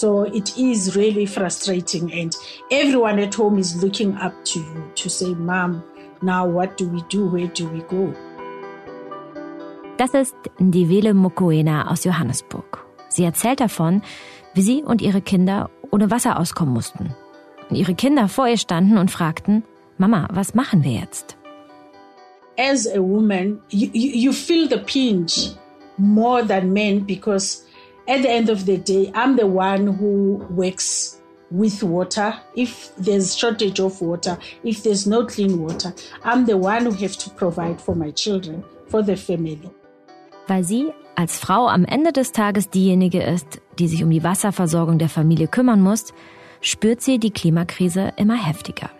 So 0.00 0.22
it 0.22 0.56
is 0.56 0.96
really 0.96 1.26
frustrating, 1.26 2.10
and 2.10 2.34
everyone 2.70 3.18
at 3.18 3.34
home 3.34 3.58
is 3.58 3.82
looking 3.82 4.16
up 4.16 4.32
to 4.46 4.58
you 4.58 4.90
to 4.94 5.10
say, 5.10 5.34
Mom, 5.34 5.84
now 6.22 6.46
what 6.46 6.78
do 6.78 6.88
we 6.88 7.02
do? 7.10 7.26
Where 7.28 7.48
do 7.48 7.68
we 7.68 7.82
go? 7.82 8.14
Das 9.98 10.14
ist 10.14 10.34
Ndivele 10.58 11.12
Mokoena 11.12 11.90
aus 11.90 12.04
Johannesburg. 12.04 12.78
Sie 13.10 13.24
erzählt 13.24 13.60
davon, 13.60 14.00
wie 14.54 14.62
sie 14.62 14.82
und 14.82 15.02
ihre 15.02 15.20
Kinder 15.20 15.68
ohne 15.90 16.10
Wasser 16.10 16.38
auskommen 16.38 16.72
mussten. 16.72 17.14
Und 17.68 17.76
ihre 17.76 17.94
Kinder 17.94 18.28
vor 18.28 18.48
ihr 18.48 18.56
standen 18.56 18.96
und 18.96 19.10
fragten, 19.10 19.64
Mama, 19.98 20.28
was 20.32 20.54
machen 20.54 20.82
wir 20.82 20.92
jetzt? 20.92 21.36
As 22.56 22.86
a 22.86 23.02
woman, 23.02 23.60
you, 23.68 23.90
you 23.92 24.32
feel 24.32 24.66
the 24.66 24.78
pinch 24.78 25.50
more 25.98 26.42
than 26.42 26.72
men 26.72 27.04
because 27.04 27.66
at 28.10 28.22
the 28.22 28.28
end 28.28 28.50
of 28.50 28.66
the 28.66 28.76
day, 28.76 29.12
I'm 29.14 29.36
the 29.36 29.46
one 29.46 29.86
who 29.86 30.44
works 30.50 31.16
with 31.50 31.82
water. 31.82 32.34
If 32.56 32.90
there's 32.96 33.38
shortage 33.38 33.80
of 33.80 34.00
water, 34.00 34.36
if 34.64 34.82
there's 34.82 35.06
no 35.06 35.24
clean 35.24 35.62
water, 35.62 35.94
I'm 36.24 36.44
the 36.44 36.58
one 36.58 36.86
who 36.86 36.92
have 36.92 37.16
to 37.18 37.30
provide 37.30 37.80
for 37.80 37.94
my 37.94 38.10
children, 38.10 38.64
for 38.88 39.02
the 39.02 39.16
family. 39.16 39.70
Weil 40.48 40.64
sie 40.64 40.92
als 41.14 41.38
Frau 41.38 41.68
am 41.68 41.84
Ende 41.84 42.12
des 42.12 42.32
Tages 42.32 42.68
diejenige 42.70 43.22
ist, 43.22 43.60
die 43.78 43.86
sich 43.86 44.02
um 44.02 44.10
die 44.10 44.24
Wasserversorgung 44.24 44.98
der 44.98 45.08
Familie 45.08 45.46
kümmern 45.46 45.80
muss, 45.80 46.12
spürt 46.60 47.02
sie 47.02 47.18
die 47.18 47.30
Klimakrise 47.30 48.12
immer 48.16 48.34
heftiger. 48.34 48.90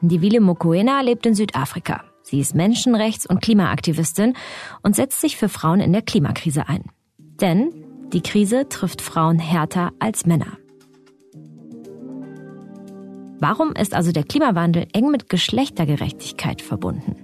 Ndivile 0.00 0.40
Mokoena 0.40 1.00
lebt 1.02 1.26
in 1.26 1.34
Südafrika. 1.34 2.02
Sie 2.22 2.40
ist 2.40 2.56
Menschenrechts- 2.56 3.28
und 3.28 3.40
Klimaaktivistin 3.40 4.34
und 4.82 4.96
setzt 4.96 5.20
sich 5.20 5.36
für 5.36 5.48
Frauen 5.48 5.80
in 5.80 5.92
der 5.92 6.02
Klimakrise 6.02 6.68
ein. 6.68 6.84
Denn 7.40 7.91
die 8.12 8.20
Krise 8.20 8.68
trifft 8.68 9.00
Frauen 9.00 9.38
härter 9.38 9.92
als 9.98 10.26
Männer. 10.26 10.58
Warum 13.38 13.72
ist 13.72 13.94
also 13.94 14.12
der 14.12 14.24
Klimawandel 14.24 14.86
eng 14.92 15.10
mit 15.10 15.28
Geschlechtergerechtigkeit 15.28 16.62
verbunden? 16.62 17.16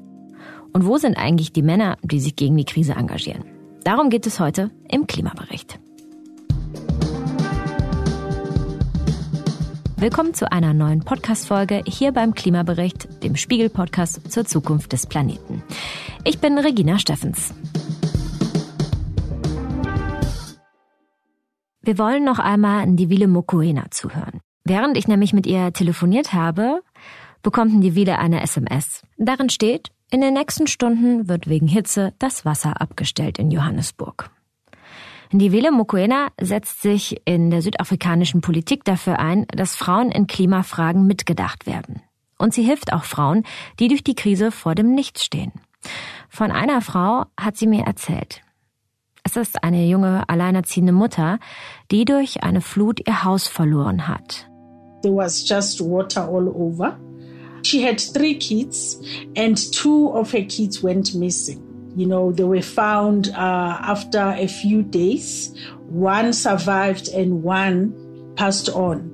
Und 0.73 0.87
wo 0.87 0.97
sind 0.97 1.17
eigentlich 1.17 1.53
die 1.53 1.63
Männer, 1.63 1.97
die 2.03 2.21
sich 2.21 2.37
gegen 2.37 2.57
die 2.57 2.65
Krise 2.65 2.93
engagieren? 2.93 3.45
Darum 3.85 4.11
geht 4.11 4.27
es 4.27 4.41
heute 4.41 4.71
im 4.89 5.07
Klimabericht. 5.07 5.79
Willkommen 9.97 10.33
zu 10.33 10.51
einer 10.51 10.75
neuen 10.75 11.01
Podcast-Folge 11.01 11.83
hier 11.87 12.13
beim 12.13 12.35
Klimabericht, 12.35 13.23
dem 13.23 13.37
Spiegel-Podcast 13.37 14.31
zur 14.31 14.45
Zukunft 14.45 14.93
des 14.93 15.07
Planeten. 15.07 15.63
Ich 16.25 16.39
bin 16.39 16.57
Regina 16.59 16.99
Steffens. 16.99 17.53
Wir 21.89 21.97
wollen 21.97 22.23
noch 22.23 22.39
einmal 22.39 22.87
Ndivile 22.87 23.27
Mokoena 23.29 23.87
zuhören. 23.91 24.43
Während 24.63 24.99
ich 24.99 25.09
nämlich 25.09 25.33
mit 25.33 25.47
ihr 25.47 25.73
telefoniert 25.73 26.35
habe, 26.35 26.83
bekommt 27.43 27.73
Ndivile 27.73 28.19
eine 28.19 28.43
SMS. 28.43 29.05
Darin 29.17 29.49
steht, 29.49 29.89
in 30.11 30.21
den 30.21 30.35
nächsten 30.35 30.67
Stunden 30.67 31.31
wird 31.31 31.49
wegen 31.49 31.67
Hitze 31.67 32.13
das 32.19 32.45
Wasser 32.45 32.79
abgestellt 32.83 33.39
in 33.39 33.51
Johannesburg. 33.51 34.29
Ndivile 35.33 35.73
Mokoena 35.73 36.29
setzt 36.39 36.83
sich 36.83 37.23
in 37.25 37.49
der 37.49 37.63
südafrikanischen 37.63 38.43
Politik 38.43 38.85
dafür 38.85 39.19
ein, 39.19 39.47
dass 39.47 39.75
Frauen 39.75 40.11
in 40.11 40.27
Klimafragen 40.27 41.07
mitgedacht 41.07 41.65
werden. 41.65 42.03
Und 42.37 42.53
sie 42.53 42.65
hilft 42.65 42.93
auch 42.93 43.05
Frauen, 43.05 43.45
die 43.81 43.89
durch 43.89 44.05
die 44.05 44.15
Krise 44.15 44.51
vor 44.53 44.75
dem 44.75 44.95
Nichts 44.95 45.25
stehen. 45.25 45.53
Von 46.29 46.51
einer 46.51 46.83
Frau 46.83 47.25
hat 47.41 47.57
sie 47.57 47.67
mir 47.67 47.85
erzählt. 47.85 48.43
Es 49.29 49.37
ist 49.37 49.63
eine 49.63 49.85
junge, 49.85 50.27
alleinerziehende 50.27 50.93
Mutter, 50.93 51.39
die 51.91 52.07
durch 52.07 52.45
eine 52.45 52.63
Flut 52.63 53.07
ihr 53.07 53.25
Haus 53.25 53.47
verloren 53.47 54.09
hat. 54.09 54.49
There 55.03 55.15
was 55.15 55.47
just 55.47 55.83
water 55.83 56.27
all 56.27 56.49
over. 56.49 56.99
She 57.63 57.87
had 57.87 58.01
three 58.01 58.39
kids, 58.39 58.99
and 59.37 59.59
two 59.73 60.09
of 60.15 60.33
her 60.33 60.47
kids 60.47 60.83
went 60.83 61.15
missing. 61.15 61.61
You 61.95 62.07
know, 62.07 62.33
they 62.33 62.45
were 62.45 62.63
found 62.63 63.29
uh, 63.29 63.37
after 63.37 64.35
a 64.35 64.49
few 64.49 64.83
days. 64.83 65.55
One 65.91 66.33
survived, 66.33 67.11
and 67.15 67.45
one 67.45 67.93
passed 68.35 68.71
on. 68.71 69.11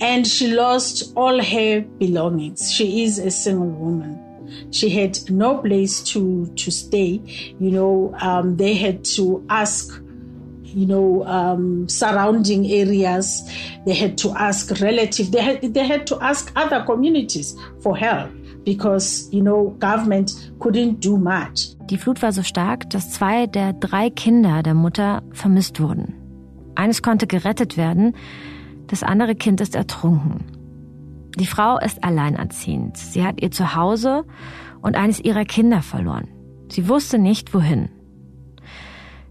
And 0.00 0.26
she 0.26 0.48
lost 0.48 1.12
all 1.14 1.40
her 1.40 1.82
belongings. 2.00 2.72
She 2.72 3.04
is 3.04 3.20
a 3.20 3.30
single 3.30 3.70
woman. 3.70 4.18
She 4.70 4.90
had 4.90 5.18
no 5.30 5.58
place 5.58 6.02
to 6.12 6.46
to 6.56 6.70
stay. 6.70 7.20
You 7.58 7.70
know, 7.70 8.14
um, 8.20 8.56
they 8.56 8.74
had 8.74 9.04
to 9.16 9.44
ask 9.48 10.02
you 10.74 10.86
know, 10.86 11.24
um, 11.24 11.88
surrounding 11.88 12.66
areas. 12.66 13.42
They 13.86 13.94
had 13.94 14.18
to 14.18 14.34
ask 14.36 14.70
relatives. 14.80 15.30
They 15.30 15.40
had, 15.40 15.74
they 15.74 15.86
had 15.86 16.06
to 16.08 16.18
ask 16.20 16.52
other 16.54 16.84
communities 16.84 17.56
for 17.80 17.96
help 17.96 18.30
because, 18.64 19.28
you 19.32 19.42
know, 19.42 19.74
government 19.78 20.32
couldn't 20.60 21.00
do 21.00 21.16
much. 21.16 21.74
Die 21.90 21.96
Flut 21.96 22.20
war 22.22 22.32
so 22.32 22.42
stark, 22.42 22.90
dass 22.90 23.10
zwei 23.12 23.46
der 23.46 23.72
drei 23.72 24.10
Kinder 24.10 24.62
der 24.62 24.74
Mutter 24.74 25.22
vermisst 25.32 25.80
wurden. 25.80 26.14
Eines 26.74 27.02
konnte 27.02 27.26
gerettet 27.26 27.76
werden, 27.76 28.14
das 28.88 29.02
andere 29.02 29.34
Kind 29.34 29.60
ist 29.60 29.74
ertrunken. 29.74 30.57
Die 31.38 31.46
Frau 31.46 31.78
ist 31.78 32.02
alleinerziehend. 32.02 32.96
Sie 32.96 33.22
hat 33.22 33.40
ihr 33.40 33.52
Zuhause 33.52 34.24
und 34.82 34.96
eines 34.96 35.20
ihrer 35.20 35.44
Kinder 35.44 35.82
verloren. 35.82 36.26
Sie 36.68 36.88
wusste 36.88 37.18
nicht, 37.18 37.54
wohin. 37.54 37.90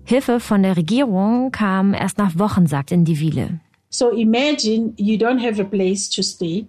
Hilfe 0.06 0.40
von 0.40 0.63
der 0.63 0.78
Regierung 0.78 1.51
kam 1.51 1.94
erst 1.94 2.18
nach 2.18 2.40
Wochen, 2.40 2.66
sagt 2.66 2.91
Indivile. 2.94 3.59
So 3.90 4.12
imagine 4.12 4.94
you 4.97 5.18
don't 5.18 5.41
have 5.41 5.62
a 5.62 5.66
place 5.66 6.09
to 6.09 6.22
stay. 6.22 6.66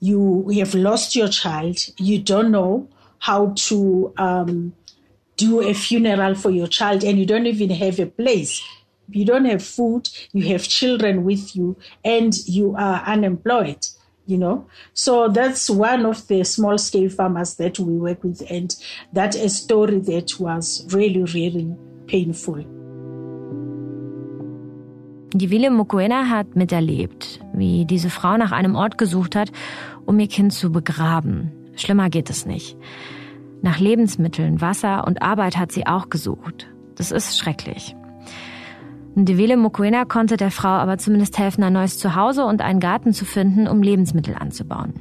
You 0.00 0.50
have 0.58 0.76
lost 0.76 1.14
your 1.14 1.28
child. 1.28 1.92
You 1.98 2.18
don't 2.18 2.48
know 2.50 2.88
how 3.20 3.52
to 3.68 4.12
um, 4.18 4.72
do 5.36 5.60
a 5.60 5.74
funeral 5.74 6.34
for 6.34 6.50
your 6.50 6.68
child, 6.68 7.04
and 7.04 7.18
you 7.18 7.26
don't 7.26 7.46
even 7.46 7.70
have 7.70 8.00
a 8.00 8.06
place. 8.06 8.62
You 9.10 9.26
don't 9.26 9.44
have 9.44 9.62
food. 9.62 10.08
You 10.32 10.44
have 10.52 10.62
children 10.62 11.24
with 11.24 11.54
you, 11.54 11.76
and 12.04 12.34
you 12.46 12.74
are 12.76 13.02
unemployed. 13.06 13.86
You 14.24 14.38
know, 14.38 14.66
so 14.94 15.28
that's 15.28 15.68
one 15.68 16.06
of 16.06 16.28
the 16.28 16.44
small 16.44 16.78
scale 16.78 17.10
farmers 17.10 17.56
that 17.56 17.80
we 17.80 17.98
work 17.98 18.22
with, 18.22 18.40
and 18.48 18.72
that's 19.12 19.36
a 19.36 19.48
story 19.48 19.98
that 20.02 20.38
was 20.38 20.86
really, 20.92 21.24
really 21.24 21.74
painful. 22.06 22.64
Die 25.34 25.50
Wille 25.50 25.70
Mokoena 25.70 26.28
hat 26.28 26.54
miterlebt, 26.54 27.40
wie 27.52 27.84
diese 27.84 28.10
Frau 28.10 28.36
nach 28.36 28.52
einem 28.52 28.76
Ort 28.76 28.96
gesucht 28.96 29.34
hat, 29.34 29.50
um 30.04 30.20
ihr 30.20 30.28
Kind 30.28 30.52
zu 30.52 30.70
begraben. 30.70 31.50
Schlimmer 31.74 32.10
geht 32.10 32.30
es 32.30 32.46
nicht. 32.46 32.76
Nach 33.62 33.80
Lebensmitteln, 33.80 34.60
Wasser 34.60 35.06
und 35.06 35.22
Arbeit 35.22 35.56
hat 35.56 35.72
sie 35.72 35.86
auch 35.86 36.10
gesucht. 36.10 36.68
Das 36.96 37.10
ist 37.12 37.38
schrecklich. 37.38 37.96
Ndewele 39.14 39.56
Mokoena 39.56 40.04
konnte 40.06 40.36
der 40.36 40.50
Frau 40.50 40.68
aber 40.68 40.96
zumindest 40.96 41.38
helfen, 41.38 41.62
ein 41.62 41.74
neues 41.74 41.98
Zuhause 41.98 42.46
und 42.46 42.62
einen 42.62 42.80
Garten 42.80 43.12
zu 43.12 43.24
finden, 43.24 43.68
um 43.68 43.82
Lebensmittel 43.82 44.34
anzubauen. 44.34 44.94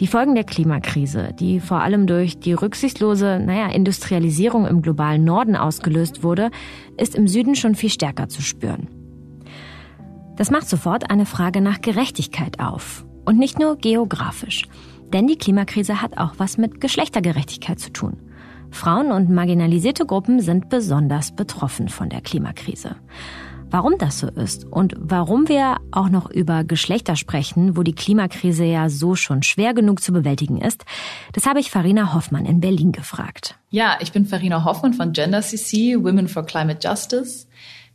Die 0.00 0.06
Folgen 0.06 0.34
der 0.34 0.44
Klimakrise, 0.44 1.34
die 1.38 1.60
vor 1.60 1.82
allem 1.82 2.06
durch 2.06 2.38
die 2.40 2.54
rücksichtslose, 2.54 3.38
naja, 3.38 3.68
Industrialisierung 3.68 4.66
im 4.66 4.80
globalen 4.80 5.24
Norden 5.24 5.56
ausgelöst 5.56 6.22
wurde, 6.22 6.50
ist 6.96 7.14
im 7.14 7.28
Süden 7.28 7.54
schon 7.54 7.74
viel 7.74 7.90
stärker 7.90 8.28
zu 8.28 8.40
spüren. 8.40 8.88
Das 10.36 10.50
macht 10.50 10.68
sofort 10.68 11.10
eine 11.10 11.26
Frage 11.26 11.60
nach 11.60 11.82
Gerechtigkeit 11.82 12.60
auf. 12.60 13.04
Und 13.26 13.38
nicht 13.38 13.60
nur 13.60 13.76
geografisch. 13.76 14.66
Denn 15.12 15.26
die 15.26 15.36
Klimakrise 15.36 16.00
hat 16.00 16.16
auch 16.16 16.34
was 16.38 16.56
mit 16.56 16.80
Geschlechtergerechtigkeit 16.80 17.78
zu 17.78 17.92
tun. 17.92 18.16
Frauen 18.70 19.12
und 19.12 19.30
marginalisierte 19.30 20.06
Gruppen 20.06 20.40
sind 20.40 20.68
besonders 20.68 21.32
betroffen 21.32 21.88
von 21.88 22.08
der 22.08 22.20
Klimakrise. 22.20 22.96
Warum 23.70 23.98
das 23.98 24.18
so 24.18 24.26
ist 24.26 24.64
und 24.64 24.94
warum 24.98 25.48
wir 25.48 25.76
auch 25.92 26.08
noch 26.08 26.28
über 26.28 26.64
Geschlechter 26.64 27.14
sprechen, 27.14 27.76
wo 27.76 27.84
die 27.84 27.94
Klimakrise 27.94 28.64
ja 28.64 28.88
so 28.88 29.14
schon 29.14 29.44
schwer 29.44 29.74
genug 29.74 30.02
zu 30.02 30.12
bewältigen 30.12 30.60
ist, 30.60 30.84
das 31.34 31.46
habe 31.46 31.60
ich 31.60 31.70
Farina 31.70 32.12
Hoffmann 32.12 32.46
in 32.46 32.60
Berlin 32.60 32.90
gefragt. 32.90 33.56
Ja, 33.70 33.96
ich 34.00 34.10
bin 34.10 34.26
Farina 34.26 34.64
Hoffmann 34.64 34.92
von 34.92 35.12
Gender 35.12 35.40
CC, 35.40 36.02
Women 36.02 36.26
for 36.26 36.44
Climate 36.44 36.80
Justice. 36.82 37.46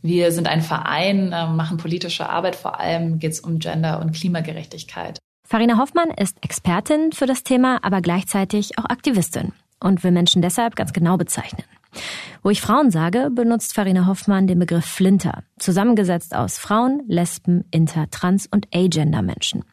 Wir 0.01 0.31
sind 0.31 0.47
ein 0.47 0.61
Verein, 0.61 1.33
ähm, 1.35 1.57
machen 1.57 1.75
politische 1.77 2.29
Arbeit, 2.29 2.55
vor 2.55 2.79
allem 2.79 3.19
geht 3.19 3.33
es 3.33 3.41
um 3.41 3.59
Gender 3.59 3.99
und 3.99 4.13
Klimagerechtigkeit. 4.13 5.19
Farina 5.45 5.77
Hoffmann 5.77 6.09
ist 6.09 6.37
Expertin 6.41 7.11
für 7.11 7.25
das 7.25 7.43
Thema, 7.43 7.79
aber 7.83 8.01
gleichzeitig 8.01 8.79
auch 8.79 8.85
Aktivistin 8.85 9.51
und 9.79 10.03
will 10.03 10.11
Menschen 10.11 10.41
deshalb 10.41 10.75
ganz 10.75 10.93
genau 10.93 11.17
bezeichnen. 11.17 11.63
Wo 12.43 12.49
ich 12.49 12.61
Frauen 12.61 12.91
sage, 12.91 13.29
benutzt 13.33 13.73
Farina 13.73 14.05
Hoffmann 14.05 14.47
den 14.47 14.59
Begriff 14.59 14.85
Flinter, 14.85 15.43
zusammengesetzt 15.57 16.35
aus 16.35 16.57
Frauen, 16.57 17.01
Lesben, 17.07 17.63
Inter, 17.71 18.09
Trans 18.11 18.47
und 18.47 18.67
Agender-Menschen. 18.73 19.63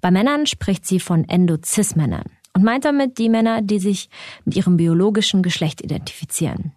Bei 0.00 0.10
Männern 0.10 0.46
spricht 0.46 0.86
sie 0.86 1.00
von 1.00 1.28
Endo-Cis-Männern 1.28 2.24
und 2.54 2.64
meint 2.64 2.84
damit 2.84 3.18
die 3.18 3.28
Männer, 3.28 3.62
die 3.62 3.78
sich 3.78 4.08
mit 4.44 4.56
ihrem 4.56 4.76
biologischen 4.76 5.42
Geschlecht 5.42 5.82
identifizieren. 5.82 6.72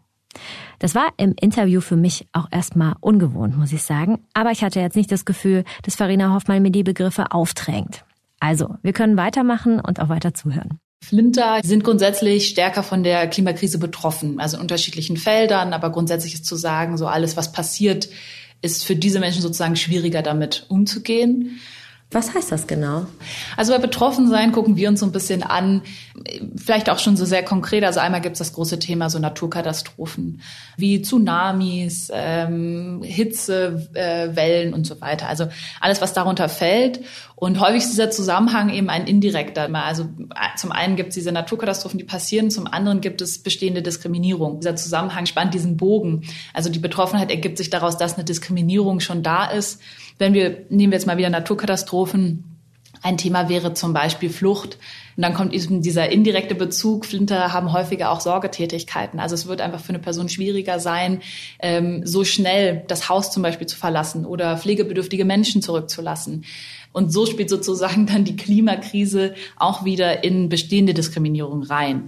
Das 0.80 0.96
war 0.96 1.10
im 1.18 1.34
Interview 1.40 1.82
für 1.82 1.98
mich 1.98 2.28
auch 2.32 2.48
erstmal 2.52 2.96
ungewohnt, 3.02 3.58
muss 3.58 3.74
ich 3.74 3.84
sagen. 3.84 4.26
Aber 4.34 4.52
ich 4.52 4.64
hatte 4.64 4.80
jetzt 4.80 4.96
nicht 4.96 5.12
das 5.12 5.26
Gefühl, 5.26 5.64
dass 5.84 5.96
Farina 5.96 6.34
Hoffmann 6.34 6.62
mir 6.62 6.72
die 6.72 6.84
Begriffe 6.84 7.32
aufdrängt. 7.32 8.06
Also, 8.40 8.76
wir 8.82 8.94
können 8.94 9.18
weitermachen 9.18 9.80
und 9.80 10.00
auch 10.00 10.10
weiter 10.10 10.34
zuhören. 10.34 10.80
Flinter 11.04 11.60
sind 11.64 11.84
grundsätzlich 11.84 12.48
stärker 12.50 12.84
von 12.84 13.04
der 13.04 13.28
Klimakrise 13.28 13.80
betroffen, 13.80 14.40
also 14.40 14.58
in 14.58 14.62
unterschiedlichen 14.62 15.18
Feldern, 15.18 15.74
aber 15.74 15.90
grundsätzlich 15.90 16.36
ist 16.36 16.46
zu 16.46 16.56
sagen, 16.56 16.98
so 16.98 17.08
alles, 17.08 17.36
was 17.36 17.52
passiert, 17.52 18.08
ist 18.62 18.86
für 18.86 18.96
diese 18.96 19.20
Menschen 19.20 19.42
sozusagen 19.42 19.76
schwieriger 19.76 20.22
damit 20.22 20.66
umzugehen. 20.70 21.60
Was 22.14 22.36
heißt 22.36 22.52
das 22.52 22.68
genau? 22.68 23.06
Also 23.56 23.72
bei 23.72 23.80
Betroffensein 23.80 24.52
gucken 24.52 24.76
wir 24.76 24.90
uns 24.90 25.00
so 25.00 25.06
ein 25.06 25.14
bisschen 25.14 25.44
an, 25.44 25.82
vielleicht 26.58 26.90
auch 26.90 27.00
schon 27.00 27.16
so 27.16 27.24
sehr 27.24 27.42
konkret. 27.42 27.86
Also 27.86 28.02
einmal 28.02 28.20
gibt 28.20 28.34
es 28.34 28.40
das 28.40 28.52
große 28.52 28.80
Thema 28.80 29.10
so 29.10 29.18
Naturkatastrophen 29.18 30.42
wie 30.76 31.02
Tsunamis, 31.02 32.12
ähm, 32.14 33.02
Hitzewellen 33.02 34.74
äh, 34.74 34.76
und 34.76 34.86
so 34.86 35.00
weiter. 35.00 35.30
Also 35.30 35.48
alles, 35.80 36.02
was 36.02 36.12
darunter 36.12 36.50
fällt. 36.50 37.00
Und 37.38 37.62
häufig 37.62 37.84
ist 37.84 37.92
dieser 37.92 38.12
Zusammenhang 38.12 38.70
eben 38.70 38.90
ein 38.90 39.08
indirekter. 39.08 39.74
Also 39.74 40.04
äh, 40.04 40.58
zum 40.58 40.74
einen 40.74 40.98
gibt 40.98 41.10
es 41.10 41.16
diese 41.16 41.32
Naturkatastrophen, 41.32 41.98
die 41.98 42.04
passieren, 42.04 42.52
zum 42.52 42.68
anderen 42.68 43.00
gibt 43.00 43.22
es 43.22 43.42
bestehende 43.42 43.82
Diskriminierung. 43.82 44.60
Dieser 44.60 44.76
Zusammenhang 44.76 45.28
spannt 45.28 45.54
diesen 45.54 45.78
Bogen. 45.78 46.24
Also 46.54 46.70
die 46.70 46.80
Betroffenheit 46.80 47.32
ergibt 47.32 47.58
sich 47.58 47.70
daraus, 47.70 47.98
dass 47.98 48.16
eine 48.16 48.26
Diskriminierung 48.26 49.00
schon 49.00 49.24
da 49.24 49.46
ist 49.46 49.80
wenn 50.22 50.36
wir, 50.36 50.66
nehmen 50.70 50.92
wir 50.92 50.98
jetzt 50.98 51.08
mal 51.08 51.18
wieder 51.18 51.32
Naturkatastrophen, 51.32 52.44
ein 53.02 53.18
Thema 53.18 53.50
wäre 53.50 53.74
zum 53.74 53.92
Beispiel 53.92 54.30
Flucht. 54.30 54.78
Und 55.18 55.24
dann 55.24 55.34
kommt 55.34 55.52
eben 55.52 55.82
dieser 55.82 56.12
indirekte 56.12 56.54
Bezug. 56.54 57.08
Flinter 57.08 57.52
haben 57.52 57.74
häufiger 57.74 58.12
auch 58.12 58.22
Sorgetätigkeiten. 58.22 59.20
Also 59.20 59.34
es 59.34 59.48
wird 59.48 59.62
einfach 59.62 59.80
für 59.80 59.90
eine 59.90 60.00
Person 60.00 60.30
schwieriger 60.30 60.80
sein, 60.80 61.22
ähm, 61.60 62.06
so 62.06 62.24
schnell 62.24 62.84
das 62.88 63.10
Haus 63.10 63.32
zum 63.32 63.42
Beispiel 63.42 63.66
zu 63.66 63.76
verlassen 63.76 64.24
oder 64.24 64.58
pflegebedürftige 64.58 65.26
Menschen 65.26 65.64
zurückzulassen. 65.64 66.46
Und 66.94 67.12
so 67.12 67.26
spielt 67.26 67.50
sozusagen 67.50 68.06
dann 68.06 68.24
die 68.24 68.36
Klimakrise 68.36 69.34
auch 69.58 69.86
wieder 69.86 70.24
in 70.24 70.50
bestehende 70.50 70.94
Diskriminierung 70.94 71.64
rein. 71.64 72.04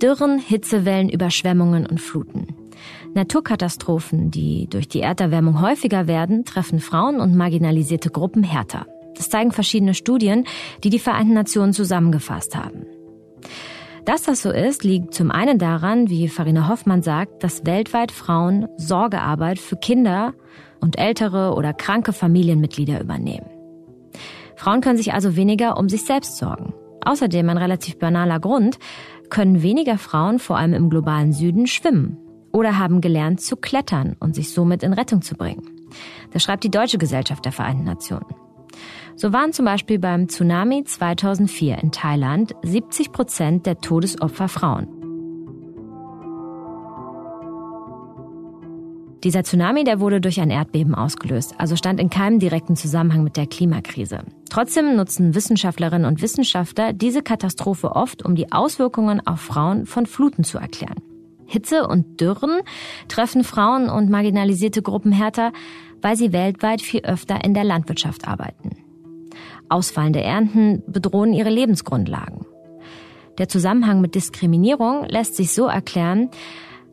Dürren, 0.00 0.38
Hitzewellen, 0.38 1.08
Überschwemmungen 1.08 1.84
und 1.84 2.00
Fluten. 2.00 2.65
Naturkatastrophen, 3.16 4.30
die 4.30 4.68
durch 4.68 4.88
die 4.88 5.00
Erderwärmung 5.00 5.60
häufiger 5.60 6.06
werden, 6.06 6.44
treffen 6.44 6.78
Frauen 6.78 7.18
und 7.20 7.34
marginalisierte 7.34 8.10
Gruppen 8.10 8.44
härter. 8.44 8.86
Das 9.16 9.30
zeigen 9.30 9.50
verschiedene 9.50 9.94
Studien, 9.94 10.44
die 10.84 10.90
die 10.90 10.98
Vereinten 10.98 11.34
Nationen 11.34 11.72
zusammengefasst 11.72 12.54
haben. 12.54 12.86
Dass 14.04 14.22
das 14.22 14.42
so 14.42 14.50
ist, 14.50 14.84
liegt 14.84 15.14
zum 15.14 15.32
einen 15.32 15.58
daran, 15.58 16.08
wie 16.10 16.28
Farina 16.28 16.68
Hoffmann 16.68 17.02
sagt, 17.02 17.42
dass 17.42 17.66
weltweit 17.66 18.12
Frauen 18.12 18.68
Sorgearbeit 18.76 19.58
für 19.58 19.76
Kinder 19.76 20.34
und 20.80 20.98
ältere 20.98 21.54
oder 21.54 21.72
kranke 21.72 22.12
Familienmitglieder 22.12 23.00
übernehmen. 23.00 23.48
Frauen 24.54 24.80
können 24.80 24.96
sich 24.96 25.12
also 25.12 25.34
weniger 25.34 25.76
um 25.76 25.88
sich 25.88 26.04
selbst 26.04 26.36
sorgen. 26.36 26.72
Außerdem 27.04 27.48
ein 27.48 27.58
relativ 27.58 27.98
banaler 27.98 28.38
Grund, 28.38 28.78
können 29.28 29.62
weniger 29.62 29.98
Frauen 29.98 30.38
vor 30.38 30.56
allem 30.56 30.74
im 30.74 30.88
globalen 30.88 31.32
Süden 31.32 31.66
schwimmen 31.66 32.18
oder 32.56 32.78
haben 32.78 33.02
gelernt 33.02 33.42
zu 33.42 33.54
klettern 33.54 34.16
und 34.18 34.34
sich 34.34 34.50
somit 34.50 34.82
in 34.82 34.94
Rettung 34.94 35.20
zu 35.20 35.34
bringen. 35.34 35.62
Das 36.32 36.42
schreibt 36.42 36.64
die 36.64 36.70
Deutsche 36.70 36.96
Gesellschaft 36.96 37.44
der 37.44 37.52
Vereinten 37.52 37.84
Nationen. 37.84 38.34
So 39.14 39.32
waren 39.34 39.52
zum 39.52 39.66
Beispiel 39.66 39.98
beim 39.98 40.28
Tsunami 40.28 40.84
2004 40.84 41.78
in 41.82 41.92
Thailand 41.92 42.54
70 42.62 43.12
Prozent 43.12 43.66
der 43.66 43.80
Todesopfer 43.80 44.48
Frauen. 44.48 44.88
Dieser 49.22 49.44
Tsunami, 49.44 49.84
der 49.84 50.00
wurde 50.00 50.22
durch 50.22 50.40
ein 50.40 50.50
Erdbeben 50.50 50.94
ausgelöst, 50.94 51.54
also 51.58 51.76
stand 51.76 52.00
in 52.00 52.08
keinem 52.08 52.38
direkten 52.38 52.76
Zusammenhang 52.76 53.22
mit 53.22 53.36
der 53.36 53.46
Klimakrise. 53.46 54.20
Trotzdem 54.48 54.96
nutzen 54.96 55.34
Wissenschaftlerinnen 55.34 56.06
und 56.06 56.22
Wissenschaftler 56.22 56.94
diese 56.94 57.22
Katastrophe 57.22 57.92
oft, 57.92 58.24
um 58.24 58.34
die 58.34 58.50
Auswirkungen 58.50 59.26
auf 59.26 59.40
Frauen 59.40 59.84
von 59.84 60.06
Fluten 60.06 60.42
zu 60.44 60.56
erklären. 60.58 61.02
Hitze 61.46 61.86
und 61.86 62.20
Dürren 62.20 62.60
treffen 63.08 63.44
Frauen 63.44 63.88
und 63.88 64.10
marginalisierte 64.10 64.82
Gruppen 64.82 65.12
härter, 65.12 65.52
weil 66.02 66.16
sie 66.16 66.32
weltweit 66.32 66.82
viel 66.82 67.00
öfter 67.00 67.44
in 67.44 67.54
der 67.54 67.64
Landwirtschaft 67.64 68.28
arbeiten. 68.28 68.76
Ausfallende 69.68 70.22
Ernten 70.22 70.82
bedrohen 70.86 71.32
ihre 71.32 71.50
Lebensgrundlagen. 71.50 72.46
Der 73.38 73.48
Zusammenhang 73.48 74.00
mit 74.00 74.14
Diskriminierung 74.14 75.04
lässt 75.06 75.36
sich 75.36 75.52
so 75.52 75.66
erklären, 75.66 76.30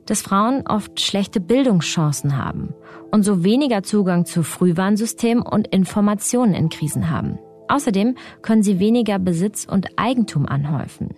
dass 0.06 0.22
Frauen 0.22 0.66
oft 0.68 1.00
schlechte 1.00 1.40
Bildungschancen 1.40 2.38
haben 2.38 2.74
und 3.12 3.24
so 3.24 3.44
weniger 3.44 3.84
Zugang 3.84 4.26
zu 4.26 4.44
Frühwarnsystemen 4.44 5.44
und 5.44 5.68
Informationen 5.68 6.54
in 6.54 6.70
Krisen 6.70 7.10
haben. 7.10 7.40
Außerdem 7.70 8.16
können 8.42 8.64
sie 8.64 8.80
weniger 8.80 9.20
Besitz 9.20 9.66
und 9.66 9.88
Eigentum 9.98 10.46
anhäufen. 10.46 11.12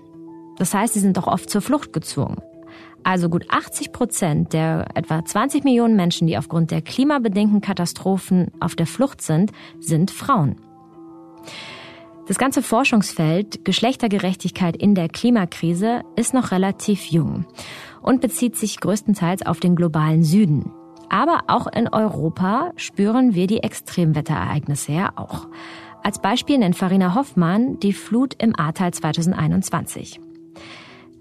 Das 0.58 0.74
heißt, 0.74 0.94
sie 0.94 1.00
sind 1.00 1.18
auch 1.18 1.28
oft 1.28 1.50
zur 1.50 1.62
Flucht 1.62 1.92
gezwungen. 1.92 2.38
Also 3.06 3.30
gut 3.30 3.46
80 3.50 3.92
Prozent 3.92 4.52
der 4.52 4.88
etwa 4.96 5.24
20 5.24 5.64
Millionen 5.64 5.96
Menschen, 5.96 6.26
die 6.26 6.40
aufgrund 6.40 6.72
der 6.72 6.82
klimabedingten 6.82 7.62
Katastrophen 7.62 8.52
auf 8.60 8.76
der 8.76 8.88
Flucht 8.88 9.22
sind, 9.22 9.52
sind 9.80 10.10
Frauen. 10.10 10.56
Das 12.28 12.40
ganze 12.40 12.64
Forschungsfeld 12.64 13.64
Geschlechtergerechtigkeit 13.64 14.76
in 14.76 14.96
der 14.96 15.08
Klimakrise 15.08 16.02
ist 16.16 16.34
noch 16.34 16.50
relativ 16.50 17.06
jung 17.06 17.46
und 18.02 18.22
bezieht 18.22 18.56
sich 18.56 18.80
größtenteils 18.80 19.46
auf 19.46 19.60
den 19.60 19.76
globalen 19.76 20.24
Süden. 20.24 20.72
Aber 21.08 21.44
auch 21.46 21.68
in 21.68 21.88
Europa 21.88 22.72
spüren 22.76 23.36
wir 23.36 23.46
die 23.46 23.62
Extremwetterereignisse 23.62 24.94
ja 24.94 25.12
auch. 25.16 25.48
Als 26.02 26.20
Beispiel 26.20 26.58
nennt 26.58 26.76
Farina 26.76 27.14
Hoffmann 27.14 27.80
die 27.80 27.94
Flut 27.94 28.34
im 28.42 28.58
Ahrtal 28.58 28.92
2021. 28.96 30.25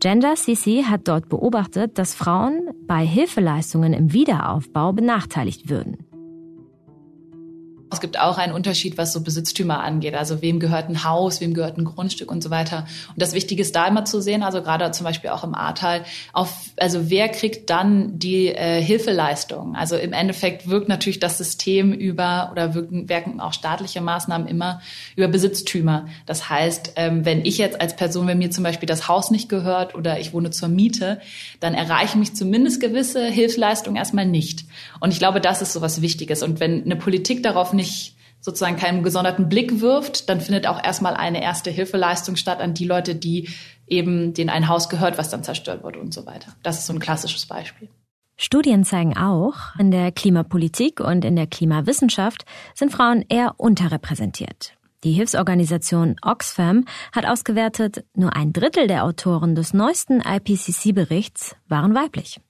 Gender 0.04 0.34
CC 0.34 0.84
hat 0.84 1.08
dort 1.08 1.30
beobachtet, 1.30 1.96
dass 1.96 2.14
Frauen 2.14 2.68
bei 2.86 3.06
Hilfeleistungen 3.06 3.94
im 3.94 4.12
Wiederaufbau 4.12 4.92
benachteiligt 4.92 5.70
würden. 5.70 6.03
Es 7.94 8.00
gibt 8.00 8.18
auch 8.18 8.38
einen 8.38 8.52
Unterschied, 8.52 8.98
was 8.98 9.12
so 9.12 9.22
Besitztümer 9.22 9.82
angeht. 9.82 10.14
Also 10.14 10.42
wem 10.42 10.60
gehört 10.60 10.88
ein 10.88 11.04
Haus, 11.04 11.40
wem 11.40 11.54
gehört 11.54 11.78
ein 11.78 11.84
Grundstück 11.84 12.30
und 12.30 12.42
so 12.42 12.50
weiter. 12.50 12.86
Und 13.08 13.22
das 13.22 13.32
Wichtige 13.32 13.62
ist 13.62 13.74
da 13.74 13.86
immer 13.86 14.04
zu 14.04 14.20
sehen, 14.20 14.42
also 14.42 14.62
gerade 14.62 14.90
zum 14.90 15.04
Beispiel 15.04 15.30
auch 15.30 15.44
im 15.44 15.54
Ahrtal, 15.54 16.04
auf, 16.32 16.54
also 16.76 17.10
wer 17.10 17.28
kriegt 17.28 17.70
dann 17.70 18.18
die 18.18 18.48
äh, 18.48 18.82
Hilfeleistung? 18.82 19.76
Also 19.76 19.96
im 19.96 20.12
Endeffekt 20.12 20.68
wirkt 20.68 20.88
natürlich 20.88 21.20
das 21.20 21.38
System 21.38 21.92
über 21.92 22.48
oder 22.52 22.74
wirken, 22.74 23.08
wirken 23.08 23.40
auch 23.40 23.52
staatliche 23.52 24.00
Maßnahmen 24.00 24.46
immer 24.46 24.80
über 25.16 25.28
Besitztümer. 25.28 26.06
Das 26.26 26.50
heißt, 26.50 26.92
ähm, 26.96 27.24
wenn 27.24 27.44
ich 27.44 27.58
jetzt 27.58 27.80
als 27.80 27.96
Person, 27.96 28.26
wenn 28.26 28.38
mir 28.38 28.50
zum 28.50 28.64
Beispiel 28.64 28.86
das 28.86 29.08
Haus 29.08 29.30
nicht 29.30 29.48
gehört 29.48 29.94
oder 29.94 30.18
ich 30.18 30.32
wohne 30.32 30.50
zur 30.50 30.68
Miete, 30.68 31.20
dann 31.60 31.74
erreichen 31.74 32.18
mich 32.18 32.34
zumindest 32.34 32.80
gewisse 32.80 33.24
Hilfeleistungen 33.26 33.96
erstmal 33.96 34.26
nicht. 34.26 34.64
Und 35.00 35.12
ich 35.12 35.18
glaube, 35.18 35.40
das 35.40 35.62
ist 35.62 35.72
so 35.72 35.80
was 35.80 36.02
Wichtiges. 36.02 36.42
Und 36.42 36.60
wenn 36.60 36.84
eine 36.84 36.96
Politik 36.96 37.42
darauf 37.42 37.72
nicht 37.72 37.83
nicht 37.84 38.16
sozusagen 38.40 38.76
keinen 38.76 39.02
gesonderten 39.02 39.48
Blick 39.48 39.80
wirft, 39.80 40.28
dann 40.28 40.40
findet 40.40 40.66
auch 40.66 40.82
erstmal 40.82 41.14
eine 41.14 41.42
erste 41.42 41.70
Hilfeleistung 41.70 42.36
statt 42.36 42.60
an 42.60 42.74
die 42.74 42.84
Leute, 42.84 43.14
die 43.14 43.48
eben 43.86 44.34
denen 44.34 44.50
ein 44.50 44.68
Haus 44.68 44.88
gehört, 44.88 45.18
was 45.18 45.30
dann 45.30 45.42
zerstört 45.42 45.82
wurde 45.82 45.98
und 45.98 46.12
so 46.12 46.26
weiter. 46.26 46.52
Das 46.62 46.78
ist 46.78 46.86
so 46.86 46.92
ein 46.92 46.98
klassisches 46.98 47.46
Beispiel. 47.46 47.88
Studien 48.36 48.84
zeigen 48.84 49.16
auch, 49.16 49.54
in 49.78 49.90
der 49.90 50.10
Klimapolitik 50.10 51.00
und 51.00 51.24
in 51.24 51.36
der 51.36 51.46
Klimawissenschaft 51.46 52.44
sind 52.74 52.92
Frauen 52.92 53.24
eher 53.28 53.54
unterrepräsentiert. 53.58 54.74
Die 55.04 55.12
Hilfsorganisation 55.12 56.16
Oxfam 56.22 56.86
hat 57.12 57.26
ausgewertet, 57.26 58.04
nur 58.14 58.34
ein 58.34 58.52
Drittel 58.52 58.88
der 58.88 59.04
Autoren 59.04 59.54
des 59.54 59.74
neuesten 59.74 60.20
IPCC-Berichts 60.20 61.56
waren 61.68 61.94
weiblich. 61.94 62.40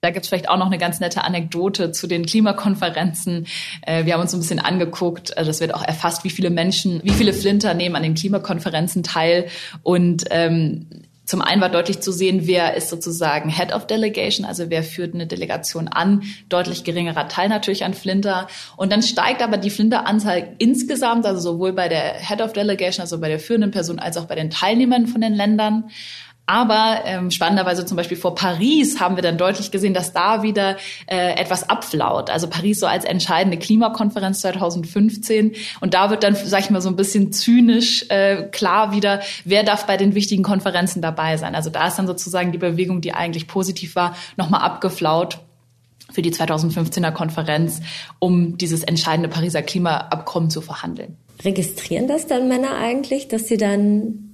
Da 0.00 0.10
gibt's 0.10 0.28
vielleicht 0.28 0.48
auch 0.48 0.58
noch 0.58 0.66
eine 0.66 0.78
ganz 0.78 1.00
nette 1.00 1.24
Anekdote 1.24 1.92
zu 1.92 2.06
den 2.06 2.24
Klimakonferenzen. 2.24 3.46
Äh, 3.82 4.04
wir 4.04 4.14
haben 4.14 4.20
uns 4.20 4.32
ein 4.32 4.40
bisschen 4.40 4.60
angeguckt, 4.60 5.36
also 5.36 5.48
das 5.48 5.60
wird 5.60 5.74
auch 5.74 5.82
erfasst, 5.82 6.24
wie 6.24 6.30
viele 6.30 6.50
Menschen, 6.50 7.00
wie 7.02 7.10
viele 7.10 7.32
Flinter 7.32 7.74
nehmen 7.74 7.96
an 7.96 8.02
den 8.02 8.14
Klimakonferenzen 8.14 9.02
teil. 9.02 9.46
Und 9.82 10.24
ähm, 10.30 10.86
zum 11.28 11.42
einen 11.42 11.60
war 11.60 11.68
deutlich 11.68 12.00
zu 12.00 12.10
sehen, 12.10 12.46
wer 12.46 12.74
ist 12.74 12.88
sozusagen 12.88 13.50
Head 13.50 13.74
of 13.74 13.86
Delegation, 13.86 14.46
also 14.46 14.70
wer 14.70 14.82
führt 14.82 15.12
eine 15.12 15.26
Delegation 15.26 15.86
an. 15.86 16.22
Deutlich 16.48 16.84
geringerer 16.84 17.28
Teil 17.28 17.50
natürlich 17.50 17.84
an 17.84 17.92
Flinter. 17.92 18.48
Und 18.78 18.92
dann 18.92 19.02
steigt 19.02 19.42
aber 19.42 19.58
die 19.58 19.68
Flinteranzahl 19.68 20.54
insgesamt, 20.56 21.26
also 21.26 21.52
sowohl 21.52 21.74
bei 21.74 21.88
der 21.88 22.14
Head 22.14 22.40
of 22.40 22.54
Delegation, 22.54 23.02
also 23.02 23.20
bei 23.20 23.28
der 23.28 23.40
führenden 23.40 23.72
Person, 23.72 23.98
als 23.98 24.16
auch 24.16 24.24
bei 24.24 24.36
den 24.36 24.48
Teilnehmern 24.48 25.06
von 25.06 25.20
den 25.20 25.34
Ländern. 25.34 25.90
Aber 26.48 27.02
ähm, 27.04 27.30
spannenderweise 27.30 27.84
zum 27.84 27.98
Beispiel 27.98 28.16
vor 28.16 28.34
Paris 28.34 29.00
haben 29.00 29.16
wir 29.16 29.22
dann 29.22 29.36
deutlich 29.36 29.70
gesehen, 29.70 29.92
dass 29.92 30.14
da 30.14 30.42
wieder 30.42 30.78
äh, 31.06 31.38
etwas 31.38 31.68
abflaut. 31.68 32.30
Also 32.30 32.48
Paris 32.48 32.80
so 32.80 32.86
als 32.86 33.04
entscheidende 33.04 33.58
Klimakonferenz 33.58 34.40
2015. 34.40 35.52
Und 35.82 35.92
da 35.92 36.08
wird 36.08 36.22
dann, 36.22 36.34
sag 36.34 36.60
ich 36.60 36.70
mal, 36.70 36.80
so 36.80 36.88
ein 36.88 36.96
bisschen 36.96 37.32
zynisch 37.32 38.06
äh, 38.08 38.44
klar 38.44 38.92
wieder, 38.92 39.20
wer 39.44 39.62
darf 39.62 39.84
bei 39.84 39.98
den 39.98 40.14
wichtigen 40.14 40.42
Konferenzen 40.42 41.02
dabei 41.02 41.36
sein. 41.36 41.54
Also 41.54 41.68
da 41.68 41.86
ist 41.86 41.98
dann 41.98 42.06
sozusagen 42.06 42.50
die 42.50 42.56
Bewegung, 42.56 43.02
die 43.02 43.12
eigentlich 43.12 43.46
positiv 43.46 43.94
war, 43.94 44.16
nochmal 44.38 44.62
abgeflaut 44.62 45.40
für 46.10 46.22
die 46.22 46.32
2015er 46.32 47.12
Konferenz, 47.12 47.82
um 48.20 48.56
dieses 48.56 48.84
entscheidende 48.84 49.28
Pariser 49.28 49.60
Klimaabkommen 49.60 50.48
zu 50.48 50.62
verhandeln. 50.62 51.18
Registrieren 51.44 52.08
das 52.08 52.26
dann 52.26 52.48
Männer 52.48 52.74
eigentlich, 52.78 53.28
dass 53.28 53.48
sie 53.48 53.58
dann 53.58 54.27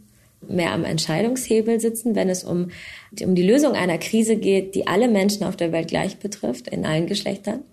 mehr 0.48 0.72
am 0.72 0.84
Entscheidungshebel 0.84 1.80
sitzen, 1.80 2.14
wenn 2.14 2.28
es 2.28 2.44
um, 2.44 2.70
um 3.22 3.34
die 3.34 3.46
Lösung 3.46 3.72
einer 3.72 3.98
Krise 3.98 4.36
geht, 4.36 4.74
die 4.74 4.86
alle 4.86 5.08
Menschen 5.08 5.44
auf 5.44 5.56
der 5.56 5.72
Welt 5.72 5.88
gleich 5.88 6.18
betrifft, 6.18 6.68
in 6.68 6.84
allen 6.84 7.06
Geschlechtern? 7.06 7.64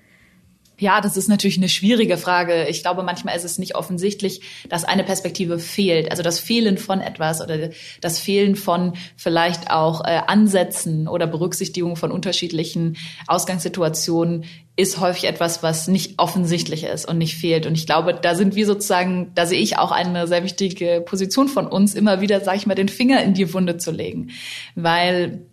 Ja, 0.82 1.00
das 1.00 1.16
ist 1.16 1.30
natürlich 1.30 1.58
eine 1.58 1.70
schwierige 1.70 2.18
Frage. 2.18 2.66
Ich 2.68 2.82
glaube, 2.82 3.04
manchmal 3.04 3.36
ist 3.38 3.44
es 3.44 3.60
nicht 3.60 3.76
offensichtlich, 3.76 4.42
dass 4.68 4.84
eine 4.84 5.04
Perspektive 5.04 5.60
fehlt. 5.60 6.10
Also 6.10 6.24
das 6.24 6.40
Fehlen 6.40 6.80
von 6.80 7.02
etwas 7.02 7.40
oder 7.40 7.70
das 8.02 8.18
Fehlen 8.18 8.56
von 8.56 8.94
vielleicht 9.16 9.70
auch 9.70 10.04
äh, 10.04 10.22
Ansätzen 10.26 11.08
oder 11.08 11.28
Berücksichtigung 11.28 11.98
von 11.98 12.12
unterschiedlichen 12.12 12.98
Ausgangssituationen 13.28 14.46
ist 14.76 15.00
häufig 15.00 15.26
etwas, 15.26 15.62
was 15.62 15.88
nicht 15.88 16.16
offensichtlich 16.18 16.86
ist 16.86 17.08
und 17.08 17.20
nicht 17.20 17.36
fehlt. 17.36 17.68
Und 17.68 17.78
ich 17.78 17.86
glaube, 17.86 18.18
da 18.20 18.34
sind 18.34 18.56
wir 18.56 18.66
sozusagen, 18.66 19.32
da 19.36 19.46
sehe 19.46 19.62
ich 19.62 19.78
auch 19.78 19.92
eine 19.92 20.26
sehr 20.26 20.44
wichtige 20.44 21.04
Position 21.06 21.48
von 21.48 21.68
uns, 21.68 21.94
immer 21.94 22.22
wieder, 22.22 22.42
sage 22.42 22.58
ich 22.58 22.66
mal, 22.66 22.74
den 22.74 22.90
Finger 22.90 23.22
in 23.22 23.36
die 23.36 23.54
Wunde 23.54 23.78
zu 23.78 23.92
legen. 23.92 24.32
Weil 24.74 25.46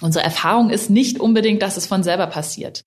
unsere 0.00 0.24
Erfahrung 0.24 0.70
ist 0.70 0.88
nicht 0.88 1.18
unbedingt, 1.18 1.62
dass 1.62 1.76
es 1.76 1.88
von 1.88 2.04
selber 2.04 2.28
passiert. 2.28 2.84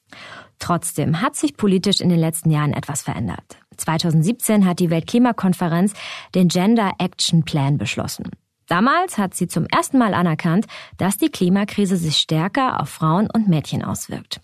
Trotzdem 0.60 1.22
hat 1.22 1.36
sich 1.36 1.58
politisch 1.58 2.02
in 2.02 2.10
den 2.10 2.20
letzten 2.20 2.52
Jahren 2.52 2.74
etwas 2.74 3.02
verändert. 3.02 3.58
2017 3.78 4.66
hat 4.66 4.80
die 4.80 4.90
Weltklimakonferenz 4.90 5.94
den 6.34 6.48
Gender 6.48 6.94
Action 6.98 7.44
Plan 7.44 7.78
beschlossen. 7.78 8.32
Damals 8.68 9.18
hat 9.18 9.36
sie 9.36 9.48
zum 9.48 9.66
ersten 9.68 9.98
Mal 9.98 10.14
anerkannt, 10.14 10.66
dass 10.98 11.18
die 11.18 11.30
Klimakrise 11.30 11.98
sich 11.98 12.18
stärker 12.18 12.82
auf 12.82 12.90
Frauen 12.90 13.30
und 13.32 13.48
Mädchen 13.48 13.84
auswirkt. 13.84 14.42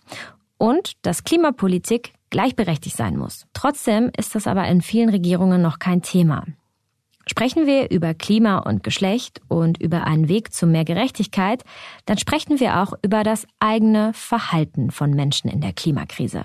Und 0.58 0.94
dass 1.02 1.24
Klimapolitik 1.24 2.14
gleichberechtigt 2.30 2.96
sein 2.96 3.18
muss. 3.18 3.48
Trotzdem 3.54 4.12
ist 4.16 4.36
das 4.36 4.48
aber 4.48 4.68
in 4.68 4.82
vielen 4.82 5.10
Regierungen 5.10 5.62
noch 5.62 5.80
kein 5.80 6.02
Thema. 6.04 6.46
Sprechen 7.32 7.66
wir 7.66 7.90
über 7.92 8.14
Klima 8.14 8.58
und 8.58 8.84
Geschlecht 8.84 9.40
und 9.48 9.82
über 9.82 10.06
einen 10.06 10.28
Weg 10.28 10.54
zu 10.54 10.68
mehr 10.68 10.84
Gerechtigkeit, 10.84 11.64
dann 12.06 12.18
sprechen 12.18 12.60
wir 12.60 12.82
auch 12.82 12.92
über 13.04 13.24
das 13.24 13.48
eigene 13.58 14.12
Verhalten 14.14 14.92
von 14.92 15.12
Menschen 15.12 15.50
in 15.50 15.62
der 15.62 15.72
Klimakrise. 15.72 16.44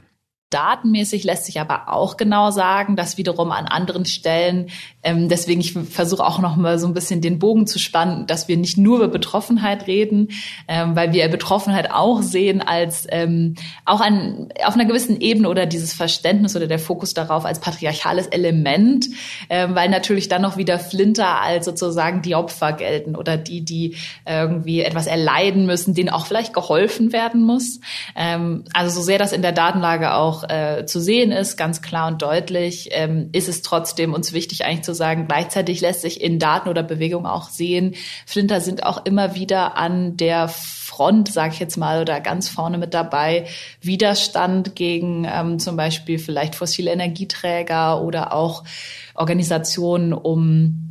Datenmäßig 0.50 1.25
lässt 1.25 1.47
sich 1.47 1.61
aber 1.61 1.93
auch 1.93 2.16
genau 2.16 2.52
sagen, 2.52 2.95
dass 2.95 3.19
wiederum 3.19 3.50
an 3.50 3.66
anderen 3.66 4.05
Stellen, 4.05 4.71
ähm, 5.06 5.28
deswegen 5.28 5.60
ich 5.60 5.72
versuche 5.72 6.25
auch 6.25 6.40
noch 6.40 6.56
mal 6.56 6.80
so 6.80 6.88
ein 6.88 6.94
bisschen 6.94 7.20
den 7.20 7.38
Bogen 7.38 7.68
zu 7.68 7.78
spannen, 7.78 8.26
dass 8.26 8.48
wir 8.48 8.56
nicht 8.56 8.76
nur 8.76 8.96
über 8.96 9.08
Betroffenheit 9.08 9.86
reden, 9.86 10.28
ähm, 10.66 10.96
weil 10.96 11.12
wir 11.12 11.28
Betroffenheit 11.28 11.92
auch 11.92 12.22
sehen 12.22 12.60
als 12.60 13.06
ähm, 13.10 13.54
auch 13.84 14.00
an, 14.00 14.48
auf 14.64 14.75
einer 14.75 14.84
gewissen 14.84 15.20
Ebene 15.20 15.48
oder 15.48 15.64
dieses 15.64 15.94
Verständnis 15.94 16.56
oder 16.56 16.66
der 16.66 16.80
Fokus 16.80 17.14
darauf 17.14 17.44
als 17.44 17.60
patriarchales 17.60 18.26
Element, 18.26 19.06
ähm, 19.48 19.76
weil 19.76 19.88
natürlich 19.90 20.28
dann 20.28 20.42
noch 20.42 20.56
wieder 20.56 20.80
Flinter 20.80 21.40
als 21.40 21.66
sozusagen 21.66 22.22
die 22.22 22.34
Opfer 22.34 22.72
gelten 22.72 23.14
oder 23.14 23.36
die, 23.36 23.64
die 23.64 23.94
irgendwie 24.26 24.80
etwas 24.80 25.06
erleiden 25.06 25.66
müssen, 25.66 25.94
denen 25.94 26.08
auch 26.08 26.26
vielleicht 26.26 26.52
geholfen 26.52 27.12
werden 27.12 27.42
muss. 27.42 27.78
Ähm, 28.16 28.64
also 28.72 29.00
so 29.00 29.02
sehr 29.02 29.18
das 29.18 29.32
in 29.32 29.42
der 29.42 29.52
Datenlage 29.52 30.14
auch 30.14 30.42
äh, 30.48 30.84
zu 30.84 31.00
sehen 31.00 31.30
ist, 31.30 31.56
ganz 31.56 31.80
klar 31.80 32.08
und 32.08 32.22
deutlich, 32.22 32.88
ähm, 32.90 33.28
ist 33.30 33.48
es 33.48 33.62
trotzdem 33.62 34.12
uns 34.12 34.32
wichtig 34.32 34.64
eigentlich 34.64 34.82
zu 34.82 34.96
sagen, 34.97 35.26
gleichzeitig 35.29 35.81
lässt 35.81 36.00
sich 36.00 36.21
in 36.21 36.41
Daten 36.41 36.69
oder 36.69 36.83
Bewegung 36.83 37.26
auch 37.26 37.49
sehen, 37.49 37.95
Flinter 38.26 38.61
sind 38.61 38.85
auch 38.85 39.05
immer 39.07 39.37
wieder 39.37 39.76
an 39.76 40.17
der 40.17 40.49
Front, 40.49 41.33
sage 41.33 41.53
ich 41.55 41.61
jetzt 41.61 41.76
mal, 41.76 42.00
oder 42.00 42.21
ganz 42.21 42.49
vorne 42.49 42.79
mit 42.79 42.95
dabei, 42.95 43.47
Widerstand 43.81 44.75
gegen 44.75 45.26
ähm, 45.31 45.59
zum 45.59 45.76
Beispiel 45.76 46.19
vielleicht 46.19 46.55
fossile 46.55 46.91
Energieträger 46.91 48.03
oder 48.03 48.33
auch 48.33 48.65
Organisationen 49.15 50.12
um 50.12 50.83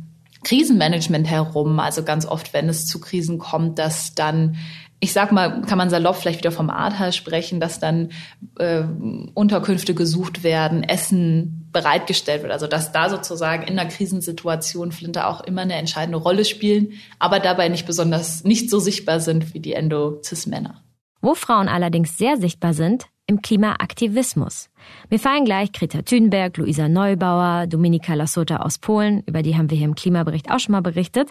Krisenmanagement 0.44 1.26
herum. 1.28 1.80
Also 1.80 2.04
ganz 2.04 2.24
oft, 2.24 2.54
wenn 2.54 2.68
es 2.68 2.86
zu 2.86 3.00
Krisen 3.00 3.38
kommt, 3.38 3.78
dass 3.78 4.14
dann 4.14 4.56
ich 4.98 5.12
sag 5.12 5.30
mal, 5.30 5.62
kann 5.62 5.78
man 5.78 5.90
salopp 5.90 6.16
vielleicht 6.16 6.38
wieder 6.38 6.52
vom 6.52 6.70
Ahrtal 6.70 7.12
sprechen, 7.12 7.60
dass 7.60 7.78
dann 7.78 8.10
äh, 8.58 8.82
Unterkünfte 9.34 9.94
gesucht 9.94 10.42
werden, 10.42 10.82
Essen 10.82 11.68
bereitgestellt 11.70 12.42
wird. 12.42 12.52
Also 12.52 12.66
dass 12.66 12.92
da 12.92 13.10
sozusagen 13.10 13.62
in 13.64 13.78
einer 13.78 13.90
Krisensituation 13.90 14.92
Flinte 14.92 15.26
auch 15.26 15.42
immer 15.42 15.62
eine 15.62 15.74
entscheidende 15.74 16.18
Rolle 16.18 16.44
spielen, 16.44 16.92
aber 17.18 17.40
dabei 17.40 17.68
nicht 17.68 17.86
besonders 17.86 18.44
nicht 18.44 18.70
so 18.70 18.78
sichtbar 18.78 19.20
sind 19.20 19.52
wie 19.52 19.60
die 19.60 19.74
Endo-Cis-Männer. 19.74 20.82
Wo 21.20 21.34
Frauen 21.34 21.68
allerdings 21.68 22.16
sehr 22.16 22.38
sichtbar 22.38 22.72
sind, 22.72 23.06
im 23.26 23.42
Klimaaktivismus. 23.42 24.70
Mir 25.10 25.18
fallen 25.18 25.44
gleich 25.44 25.72
Greta 25.72 26.02
Thunberg, 26.02 26.56
Luisa 26.56 26.88
Neubauer, 26.88 27.66
Dominika 27.66 28.14
Lasota 28.14 28.56
aus 28.56 28.78
Polen, 28.78 29.22
über 29.26 29.42
die 29.42 29.56
haben 29.56 29.70
wir 29.70 29.76
hier 29.76 29.86
im 29.86 29.94
Klimabericht 29.94 30.50
auch 30.50 30.58
schon 30.58 30.72
mal 30.72 30.82
berichtet, 30.82 31.30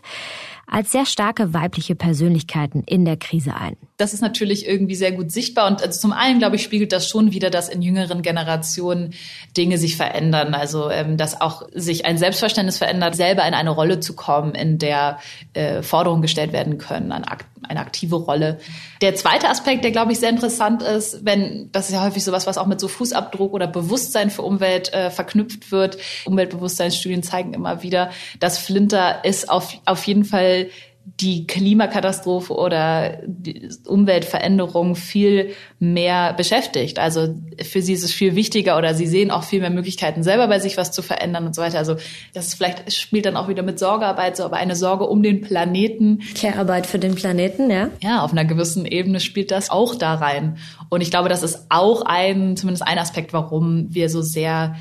als 0.68 0.92
sehr 0.92 1.06
starke 1.06 1.54
weibliche 1.54 1.96
Persönlichkeiten 1.96 2.84
in 2.86 3.06
der 3.06 3.18
Krise 3.18 3.54
ein. 3.56 3.78
Das 3.98 4.14
ist 4.14 4.22
natürlich 4.22 4.68
irgendwie 4.68 4.96
sehr 4.96 5.12
gut 5.12 5.32
sichtbar 5.32 5.68
und 5.68 5.82
also 5.82 6.00
zum 6.00 6.12
einen, 6.14 6.40
glaube 6.40 6.56
ich, 6.56 6.64
spiegelt 6.64 6.92
das 6.92 7.08
schon 7.08 7.32
wieder, 7.32 7.50
dass 7.50 7.70
in 7.70 7.82
jüngeren 7.82 8.22
Generationen 8.22 9.14
Dinge 9.56 9.78
sich 9.78 9.96
verändern. 9.96 10.54
Also 10.54 10.90
ähm, 10.90 11.18
dass 11.18 11.40
auch 11.40 11.64
sich 11.74 12.06
ein 12.06 12.18
Selbstverständnis 12.18 12.78
verändert, 12.78 13.16
selber 13.16 13.48
in 13.48 13.54
eine 13.54 13.70
Rolle 13.70 14.00
zu 14.00 14.16
kommen, 14.16 14.56
in 14.56 14.78
der 14.80 15.20
äh, 15.54 15.82
Forderungen 15.82 16.22
gestellt 16.22 16.52
werden 16.52 16.78
können, 16.78 17.12
eine, 17.12 17.26
eine 17.68 17.80
aktive 17.80 18.16
Rolle. 18.16 18.60
Der 19.02 19.16
zweite 19.16 19.50
Aspekt, 19.50 19.84
der 19.84 19.92
glaube 19.92 20.12
ich 20.12 20.20
sehr 20.20 20.30
interessant 20.30 20.82
ist, 20.82 21.24
wenn 21.24 21.70
das 21.72 21.90
ist 21.90 21.94
ja 21.94 22.04
häufig 22.04 22.24
sowas, 22.24 22.48
was 22.48 22.58
auch 22.58 22.68
mit 22.68 22.80
so 22.80 22.88
Fußabdruck 22.88 23.45
Fußabdruck 23.46 23.54
oder 23.54 23.68
Bewusstsein 23.68 24.30
für 24.30 24.42
Umwelt 24.42 24.94
äh, 24.94 25.10
verknüpft 25.12 25.72
wird. 25.72 25.98
Umweltbewusstseinsstudien 26.26 27.24
zeigen 27.24 27.54
immer 27.54 27.84
wieder, 27.84 28.12
dass 28.40 28.58
Flinter 28.58 29.24
ist 29.24 29.50
auf, 29.50 29.78
auf 29.86 30.06
jeden 30.06 30.26
Fall 30.26 30.70
die 31.06 31.46
Klimakatastrophe 31.46 32.54
oder 32.54 33.20
die 33.26 33.70
Umweltveränderung 33.86 34.96
viel 34.96 35.52
mehr 35.80 36.34
beschäftigt. 36.34 36.98
Also 36.98 37.36
für 37.62 37.82
sie 37.82 37.94
ist 37.94 38.04
es 38.04 38.12
viel 38.12 38.36
wichtiger 38.36 38.78
oder 38.78 38.96
sie 38.96 39.06
sehen 39.06 39.30
auch 39.30 39.44
viel 39.44 39.62
mehr 39.62 39.70
Möglichkeiten, 39.70 40.24
selber 40.24 40.48
bei 40.48 40.60
sich 40.60 40.78
was 40.78 40.92
zu 40.92 41.04
verändern 41.04 41.46
und 41.46 41.56
so 41.56 41.62
weiter. 41.62 41.78
Also 41.78 41.96
das 42.34 42.48
ist 42.48 42.56
vielleicht 42.56 42.92
spielt 42.92 43.28
dann 43.28 43.38
auch 43.38 43.48
wieder 43.48 43.62
mit 43.62 43.78
Sorgearbeit 43.78 44.36
so, 44.36 44.44
aber 44.44 44.58
eine 44.58 44.76
Sorge 44.76 45.06
um 45.06 45.22
den 45.22 45.42
Planeten. 45.42 46.22
Care-Arbeit 46.36 46.88
für 46.88 47.00
den 47.00 47.14
Planeten, 47.14 47.70
ja? 47.70 47.92
Ja, 48.02 48.24
auf 48.24 48.32
einer 48.32 48.46
gewissen 48.46 48.86
Ebene 48.86 49.20
spielt 49.20 49.52
das 49.52 49.70
auch 49.70 49.96
da 49.96 50.16
rein. 50.16 50.58
Und 50.90 51.02
ich 51.02 51.12
glaube, 51.12 51.30
das 51.30 51.44
ist 51.44 51.68
auch 51.70 52.02
ein, 52.02 52.58
zumindest 52.58 52.86
ein 52.86 52.98
Aspekt, 52.98 53.32
warum 53.32 53.94
wir 53.94 54.10
so 54.10 54.22
sehr 54.22 54.76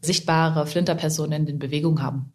sichtbare 0.00 0.66
Flinterpersonen 0.66 1.46
in 1.46 1.58
Bewegung 1.58 2.02
haben. 2.02 2.32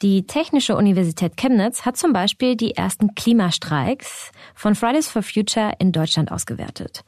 Die 0.00 0.26
Technische 0.26 0.76
Universität 0.76 1.36
Chemnitz 1.36 1.84
hat 1.84 1.96
zum 1.96 2.12
Beispiel 2.12 2.54
die 2.54 2.76
ersten 2.76 3.16
Klimastreiks 3.16 4.30
von 4.54 4.76
Fridays 4.76 5.08
for 5.08 5.22
Future 5.22 5.72
in 5.80 5.90
Deutschland 5.90 6.30
ausgewertet. 6.30 7.04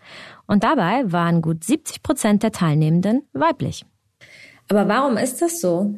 Und 0.47 0.65
dabei 0.65 1.05
waren 1.13 1.41
gut 1.41 1.63
70 1.63 2.03
Prozent 2.03 2.43
der 2.43 2.51
Teilnehmenden 2.51 3.23
weiblich. 3.33 3.85
Aber 4.69 4.89
warum 4.89 5.17
ist 5.19 5.41
das 5.41 5.61
so? 5.61 5.95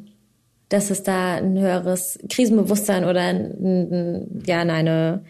Dass 0.69 0.91
es 0.91 1.03
da 1.03 1.37
ein 1.37 1.59
höheres 1.59 2.19
Krisenbewusstsein 2.29 3.05
oder 3.05 3.21
ein, 3.21 4.43
ja, 4.45 4.61
eine, 4.61 5.25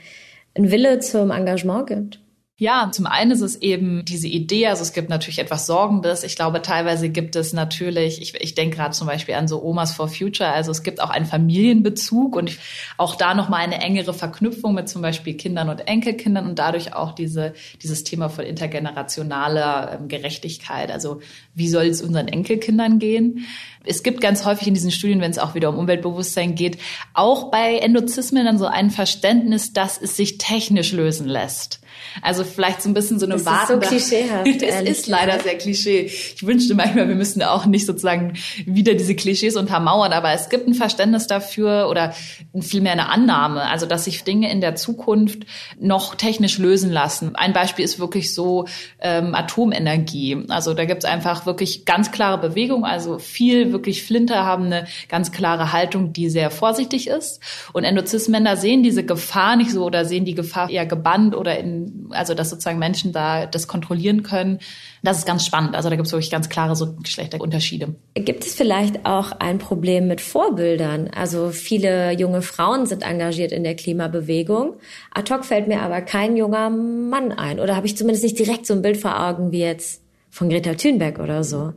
ein 0.56 0.70
Wille 0.72 0.98
zum 0.98 1.30
Engagement 1.30 1.86
gibt? 1.86 2.21
Ja, 2.62 2.92
zum 2.92 3.06
einen 3.06 3.32
ist 3.32 3.40
es 3.40 3.56
eben 3.56 4.04
diese 4.04 4.28
Idee, 4.28 4.68
also 4.68 4.82
es 4.82 4.92
gibt 4.92 5.08
natürlich 5.08 5.40
etwas 5.40 5.66
Sorgendes. 5.66 6.22
Ich 6.22 6.36
glaube, 6.36 6.62
teilweise 6.62 7.08
gibt 7.08 7.34
es 7.34 7.52
natürlich, 7.52 8.22
ich, 8.22 8.40
ich 8.40 8.54
denke 8.54 8.76
gerade 8.76 8.94
zum 8.94 9.08
Beispiel 9.08 9.34
an 9.34 9.48
so 9.48 9.60
Omas 9.64 9.92
for 9.92 10.06
Future, 10.06 10.48
also 10.48 10.70
es 10.70 10.84
gibt 10.84 11.02
auch 11.02 11.10
einen 11.10 11.26
Familienbezug 11.26 12.36
und 12.36 12.56
auch 12.98 13.16
da 13.16 13.34
nochmal 13.34 13.62
eine 13.62 13.80
engere 13.80 14.14
Verknüpfung 14.14 14.74
mit 14.74 14.88
zum 14.88 15.02
Beispiel 15.02 15.34
Kindern 15.34 15.70
und 15.70 15.88
Enkelkindern 15.88 16.46
und 16.46 16.56
dadurch 16.56 16.94
auch 16.94 17.16
diese, 17.16 17.52
dieses 17.82 18.04
Thema 18.04 18.28
von 18.28 18.44
intergenerationaler 18.44 19.98
ähm, 19.98 20.06
Gerechtigkeit. 20.06 20.92
Also 20.92 21.20
wie 21.56 21.66
soll 21.66 21.86
es 21.86 22.00
unseren 22.00 22.28
Enkelkindern 22.28 23.00
gehen? 23.00 23.44
Es 23.84 24.04
gibt 24.04 24.20
ganz 24.20 24.44
häufig 24.44 24.68
in 24.68 24.74
diesen 24.74 24.92
Studien, 24.92 25.20
wenn 25.20 25.32
es 25.32 25.40
auch 25.40 25.56
wieder 25.56 25.68
um 25.68 25.78
Umweltbewusstsein 25.78 26.54
geht, 26.54 26.78
auch 27.12 27.50
bei 27.50 27.78
Endozismen 27.78 28.44
dann 28.44 28.56
so 28.56 28.66
ein 28.66 28.92
Verständnis, 28.92 29.72
dass 29.72 30.00
es 30.00 30.16
sich 30.16 30.38
technisch 30.38 30.92
lösen 30.92 31.26
lässt. 31.26 31.81
Also 32.20 32.44
vielleicht 32.44 32.82
so 32.82 32.88
ein 32.88 32.94
bisschen 32.94 33.18
so 33.18 33.26
eine 33.26 33.34
das 33.34 33.46
wartende. 33.46 33.86
Ist 33.86 33.90
so 33.90 34.16
klischeehaft. 34.16 34.62
es 34.62 34.80
ist 34.82 35.06
leider 35.06 35.40
sehr 35.40 35.56
Klischee. 35.56 36.00
Ich 36.00 36.46
wünschte 36.46 36.74
manchmal, 36.74 37.08
wir 37.08 37.14
müssten 37.14 37.42
auch 37.42 37.66
nicht 37.66 37.86
sozusagen 37.86 38.34
wieder 38.66 38.94
diese 38.94 39.14
Klischees 39.14 39.56
untermauern, 39.56 40.12
aber 40.12 40.32
es 40.32 40.48
gibt 40.48 40.68
ein 40.68 40.74
Verständnis 40.74 41.26
dafür 41.26 41.88
oder 41.90 42.14
vielmehr 42.60 42.92
eine 42.92 43.08
Annahme, 43.08 43.62
also 43.62 43.86
dass 43.86 44.04
sich 44.04 44.24
Dinge 44.24 44.50
in 44.50 44.60
der 44.60 44.74
Zukunft 44.74 45.44
noch 45.78 46.14
technisch 46.14 46.58
lösen 46.58 46.90
lassen. 46.92 47.34
Ein 47.36 47.52
Beispiel 47.52 47.84
ist 47.84 47.98
wirklich 47.98 48.34
so 48.34 48.66
ähm, 49.00 49.34
Atomenergie. 49.34 50.44
Also 50.48 50.74
da 50.74 50.84
gibt 50.84 51.04
es 51.04 51.10
einfach 51.10 51.46
wirklich 51.46 51.84
ganz 51.84 52.12
klare 52.12 52.38
Bewegung. 52.38 52.84
Also 52.84 53.18
viel 53.18 53.72
wirklich 53.72 54.02
Flinter 54.04 54.44
haben 54.44 54.66
eine 54.66 54.86
ganz 55.08 55.32
klare 55.32 55.72
Haltung, 55.72 56.12
die 56.12 56.30
sehr 56.30 56.50
vorsichtig 56.50 57.08
ist. 57.08 57.40
Und 57.72 57.84
Endozismänner 57.84 58.56
sehen 58.56 58.82
diese 58.82 59.04
Gefahr 59.04 59.56
nicht 59.56 59.70
so 59.70 59.84
oder 59.84 60.04
sehen 60.04 60.24
die 60.24 60.34
Gefahr 60.34 60.70
eher 60.70 60.86
gebannt 60.86 61.34
oder 61.34 61.58
in, 61.58 61.91
also 62.10 62.34
dass 62.34 62.50
sozusagen 62.50 62.78
Menschen 62.78 63.12
da 63.12 63.46
das 63.46 63.68
kontrollieren 63.68 64.22
können. 64.22 64.58
Das 65.02 65.18
ist 65.18 65.26
ganz 65.26 65.44
spannend. 65.44 65.74
Also 65.74 65.90
da 65.90 65.96
gibt 65.96 66.06
es 66.06 66.12
wirklich 66.12 66.30
ganz 66.30 66.48
klare 66.48 66.76
so 66.76 66.94
Geschlechterunterschiede. 66.94 67.94
Gibt 68.14 68.44
es 68.44 68.54
vielleicht 68.54 69.06
auch 69.06 69.32
ein 69.32 69.58
Problem 69.58 70.08
mit 70.08 70.20
Vorbildern? 70.20 71.10
Also 71.14 71.50
viele 71.50 72.12
junge 72.12 72.42
Frauen 72.42 72.86
sind 72.86 73.02
engagiert 73.02 73.52
in 73.52 73.64
der 73.64 73.76
Klimabewegung. 73.76 74.74
Ad 75.12 75.32
hoc 75.32 75.44
fällt 75.44 75.68
mir 75.68 75.82
aber 75.82 76.00
kein 76.02 76.36
junger 76.36 76.70
Mann 76.70 77.32
ein. 77.32 77.60
Oder 77.60 77.76
habe 77.76 77.86
ich 77.86 77.96
zumindest 77.96 78.24
nicht 78.24 78.38
direkt 78.38 78.66
so 78.66 78.74
ein 78.74 78.82
Bild 78.82 78.96
vor 78.96 79.20
Augen 79.20 79.52
wie 79.52 79.60
jetzt 79.60 80.02
von 80.30 80.48
Greta 80.48 80.74
Thunberg 80.74 81.18
oder 81.18 81.44
so. 81.44 81.74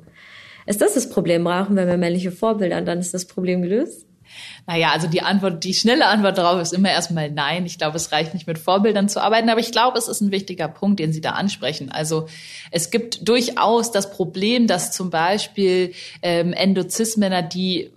Ist 0.65 0.81
das 0.81 0.95
das 0.95 1.09
Problem? 1.09 1.43
Brauchen 1.43 1.75
wir 1.75 1.85
mehr 1.85 1.97
männliche 1.97 2.31
Vorbilder 2.31 2.77
und 2.77 2.85
dann 2.85 2.99
ist 2.99 3.13
das 3.13 3.25
Problem 3.25 3.61
gelöst? 3.61 4.05
Naja, 4.67 4.91
also 4.91 5.07
die 5.07 5.21
Antwort, 5.21 5.63
die 5.63 5.73
schnelle 5.73 6.07
Antwort 6.07 6.37
darauf 6.37 6.61
ist 6.61 6.73
immer 6.73 6.89
erstmal 6.89 7.31
nein. 7.31 7.65
Ich 7.65 7.77
glaube, 7.77 7.97
es 7.97 8.11
reicht 8.11 8.33
nicht 8.33 8.47
mit 8.47 8.57
Vorbildern 8.57 9.09
zu 9.09 9.21
arbeiten, 9.21 9.49
aber 9.49 9.59
ich 9.59 9.71
glaube, 9.71 9.97
es 9.97 10.07
ist 10.07 10.21
ein 10.21 10.31
wichtiger 10.31 10.67
Punkt, 10.67 10.99
den 10.99 11.13
Sie 11.13 11.21
da 11.21 11.31
ansprechen. 11.31 11.91
Also 11.91 12.27
es 12.71 12.89
gibt 12.89 13.27
durchaus 13.27 13.91
das 13.91 14.11
Problem, 14.11 14.67
dass 14.67 14.91
zum 14.91 15.09
Beispiel 15.09 15.93
ähm, 16.21 16.53
Endozismänner, 16.53 17.41
die 17.41 17.91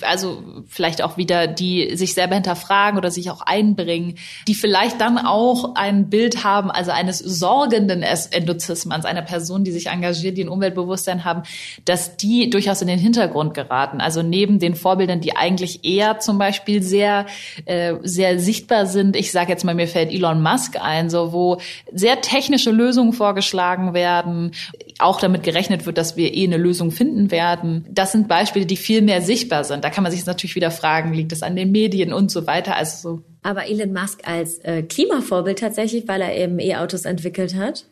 also 0.00 0.42
vielleicht 0.68 1.02
auch 1.02 1.16
wieder, 1.16 1.46
die 1.46 1.96
sich 1.96 2.14
selber 2.14 2.34
hinterfragen 2.34 2.98
oder 2.98 3.10
sich 3.10 3.30
auch 3.30 3.40
einbringen, 3.40 4.16
die 4.48 4.54
vielleicht 4.54 5.00
dann 5.00 5.18
auch 5.18 5.74
ein 5.74 6.10
Bild 6.10 6.44
haben, 6.44 6.70
also 6.70 6.90
eines 6.90 7.18
sorgenden 7.18 8.02
Endozismans, 8.02 9.04
einer 9.04 9.22
Person, 9.22 9.64
die 9.64 9.72
sich 9.72 9.88
engagiert, 9.88 10.36
die 10.36 10.44
ein 10.44 10.48
Umweltbewusstsein 10.48 11.24
haben, 11.24 11.42
dass 11.84 12.16
die 12.16 12.50
durchaus 12.50 12.82
in 12.82 12.88
den 12.88 12.98
Hintergrund 12.98 13.54
geraten. 13.54 14.00
Also 14.00 14.22
neben 14.22 14.58
den 14.58 14.74
Vorbildern, 14.74 15.20
die 15.20 15.36
eigentlich 15.36 15.84
eher 15.84 16.18
zum 16.20 16.38
Beispiel 16.38 16.82
sehr, 16.82 17.26
äh, 17.64 17.94
sehr 18.02 18.38
sichtbar 18.38 18.86
sind. 18.86 19.16
Ich 19.16 19.32
sage 19.32 19.50
jetzt 19.50 19.64
mal, 19.64 19.74
mir 19.74 19.88
fällt 19.88 20.12
Elon 20.12 20.42
Musk 20.42 20.76
ein, 20.80 21.10
so 21.10 21.32
wo 21.32 21.60
sehr 21.92 22.20
technische 22.20 22.70
Lösungen 22.70 23.12
vorgeschlagen 23.12 23.94
werden, 23.94 24.52
auch 24.98 25.20
damit 25.20 25.42
gerechnet 25.42 25.86
wird, 25.86 25.98
dass 25.98 26.16
wir 26.16 26.34
eh 26.34 26.44
eine 26.44 26.56
Lösung 26.56 26.90
finden 26.90 27.30
werden. 27.30 27.86
Das 27.90 28.12
sind 28.12 28.28
Beispiele, 28.28 28.66
die 28.66 28.76
viel 28.76 29.02
mehr 29.02 29.22
sichtbar 29.22 29.64
sind. 29.64 29.79
Da 29.80 29.90
kann 29.90 30.02
man 30.02 30.12
sich 30.12 30.24
natürlich 30.26 30.54
wieder 30.54 30.70
fragen, 30.70 31.12
liegt 31.12 31.32
es 31.32 31.42
an 31.42 31.56
den 31.56 31.72
Medien 31.72 32.12
und 32.12 32.30
so 32.30 32.46
weiter. 32.46 32.76
Also 32.76 33.16
so. 33.16 33.22
Aber 33.42 33.66
Elon 33.66 33.92
Musk 33.92 34.20
als 34.24 34.58
äh, 34.58 34.82
Klimavorbild 34.82 35.58
tatsächlich, 35.58 36.06
weil 36.08 36.20
er 36.20 36.36
eben 36.36 36.58
E-Autos 36.58 37.04
entwickelt 37.04 37.54
hat? 37.54 37.86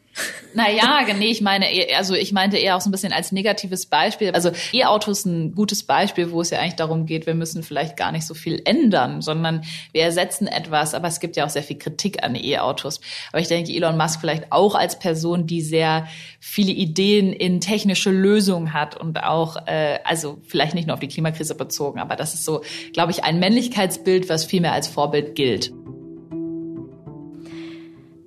Naja, 0.54 1.04
nee, 1.16 1.26
ich 1.26 1.40
meine, 1.40 1.66
also 1.96 2.14
ich 2.14 2.32
meinte 2.32 2.56
eher 2.56 2.76
auch 2.76 2.80
so 2.80 2.88
ein 2.88 2.92
bisschen 2.92 3.12
als 3.12 3.32
negatives 3.32 3.86
Beispiel. 3.86 4.30
Also 4.32 4.50
E-Autos 4.72 5.24
ein 5.24 5.54
gutes 5.54 5.82
Beispiel, 5.82 6.32
wo 6.32 6.40
es 6.40 6.50
ja 6.50 6.58
eigentlich 6.58 6.76
darum 6.76 7.06
geht, 7.06 7.26
wir 7.26 7.34
müssen 7.34 7.62
vielleicht 7.62 7.96
gar 7.96 8.12
nicht 8.12 8.26
so 8.26 8.34
viel 8.34 8.62
ändern, 8.64 9.20
sondern 9.22 9.62
wir 9.92 10.02
ersetzen 10.02 10.46
etwas. 10.46 10.94
Aber 10.94 11.08
es 11.08 11.20
gibt 11.20 11.36
ja 11.36 11.44
auch 11.44 11.50
sehr 11.50 11.62
viel 11.62 11.78
Kritik 11.78 12.24
an 12.24 12.34
E-Autos. 12.34 13.00
Aber 13.30 13.40
ich 13.40 13.48
denke, 13.48 13.72
Elon 13.72 13.96
Musk 13.96 14.20
vielleicht 14.20 14.50
auch 14.50 14.74
als 14.74 14.98
Person, 14.98 15.46
die 15.46 15.60
sehr 15.60 16.08
viele 16.40 16.72
Ideen 16.72 17.32
in 17.32 17.60
technische 17.60 18.10
Lösungen 18.10 18.72
hat 18.72 18.96
und 18.96 19.22
auch, 19.22 19.56
äh, 19.66 19.98
also 20.04 20.38
vielleicht 20.46 20.74
nicht 20.74 20.86
nur 20.86 20.94
auf 20.94 21.00
die 21.00 21.08
Klimakrise 21.08 21.54
bezogen, 21.54 22.00
aber 22.00 22.16
das 22.16 22.34
ist 22.34 22.44
so, 22.44 22.62
glaube 22.92 23.12
ich, 23.12 23.24
ein 23.24 23.38
Männlichkeitsbild, 23.38 24.28
was 24.28 24.44
vielmehr 24.44 24.72
als 24.72 24.88
Vorbild 24.88 25.34
gilt. 25.34 25.72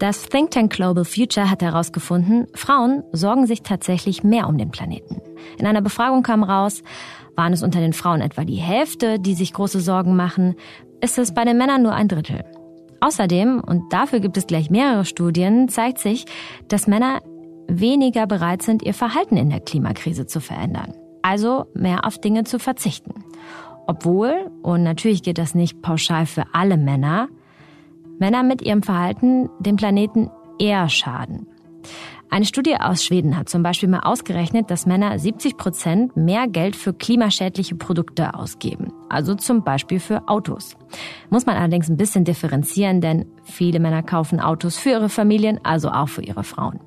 Das 0.01 0.23
Think 0.23 0.49
Tank 0.49 0.73
Global 0.73 1.05
Future 1.05 1.51
hat 1.51 1.61
herausgefunden, 1.61 2.47
Frauen 2.55 3.03
sorgen 3.11 3.45
sich 3.45 3.61
tatsächlich 3.61 4.23
mehr 4.23 4.49
um 4.49 4.57
den 4.57 4.71
Planeten. 4.71 5.21
In 5.59 5.67
einer 5.67 5.83
Befragung 5.83 6.23
kam 6.23 6.41
raus, 6.41 6.81
waren 7.35 7.53
es 7.53 7.61
unter 7.61 7.81
den 7.81 7.93
Frauen 7.93 8.21
etwa 8.21 8.43
die 8.43 8.55
Hälfte, 8.55 9.19
die 9.19 9.35
sich 9.35 9.53
große 9.53 9.79
Sorgen 9.79 10.15
machen, 10.15 10.55
ist 11.01 11.19
es 11.19 11.35
bei 11.35 11.45
den 11.45 11.59
Männern 11.59 11.83
nur 11.83 11.93
ein 11.93 12.07
Drittel. 12.07 12.43
Außerdem, 12.99 13.59
und 13.63 13.93
dafür 13.93 14.21
gibt 14.21 14.37
es 14.37 14.47
gleich 14.47 14.71
mehrere 14.71 15.05
Studien, 15.05 15.69
zeigt 15.69 15.99
sich, 15.99 16.25
dass 16.67 16.87
Männer 16.87 17.21
weniger 17.67 18.25
bereit 18.25 18.63
sind, 18.63 18.81
ihr 18.81 18.95
Verhalten 18.95 19.37
in 19.37 19.51
der 19.51 19.59
Klimakrise 19.59 20.25
zu 20.25 20.39
verändern. 20.39 20.95
Also 21.21 21.67
mehr 21.75 22.07
auf 22.07 22.17
Dinge 22.17 22.43
zu 22.43 22.57
verzichten. 22.57 23.23
Obwohl, 23.85 24.49
und 24.63 24.81
natürlich 24.81 25.21
geht 25.21 25.37
das 25.37 25.53
nicht 25.53 25.83
pauschal 25.83 26.25
für 26.25 26.45
alle 26.53 26.77
Männer, 26.77 27.27
Männer 28.21 28.43
mit 28.43 28.61
ihrem 28.61 28.83
Verhalten 28.83 29.49
dem 29.59 29.75
Planeten 29.75 30.29
eher 30.59 30.87
schaden. 30.89 31.47
Eine 32.29 32.45
Studie 32.45 32.75
aus 32.75 33.03
Schweden 33.03 33.35
hat 33.35 33.49
zum 33.49 33.63
Beispiel 33.63 33.89
mal 33.89 34.01
ausgerechnet, 34.01 34.69
dass 34.69 34.85
Männer 34.85 35.17
70 35.17 35.57
Prozent 35.57 36.15
mehr 36.15 36.47
Geld 36.47 36.75
für 36.75 36.93
klimaschädliche 36.93 37.75
Produkte 37.75 38.35
ausgeben. 38.35 38.93
Also 39.09 39.33
zum 39.33 39.63
Beispiel 39.63 39.99
für 39.99 40.29
Autos. 40.29 40.77
Muss 41.31 41.47
man 41.47 41.57
allerdings 41.57 41.89
ein 41.89 41.97
bisschen 41.97 42.23
differenzieren, 42.23 43.01
denn 43.01 43.25
viele 43.43 43.79
Männer 43.79 44.03
kaufen 44.03 44.39
Autos 44.39 44.77
für 44.77 44.91
ihre 44.91 45.09
Familien, 45.09 45.59
also 45.63 45.89
auch 45.89 46.07
für 46.07 46.21
ihre 46.21 46.43
Frauen. 46.43 46.79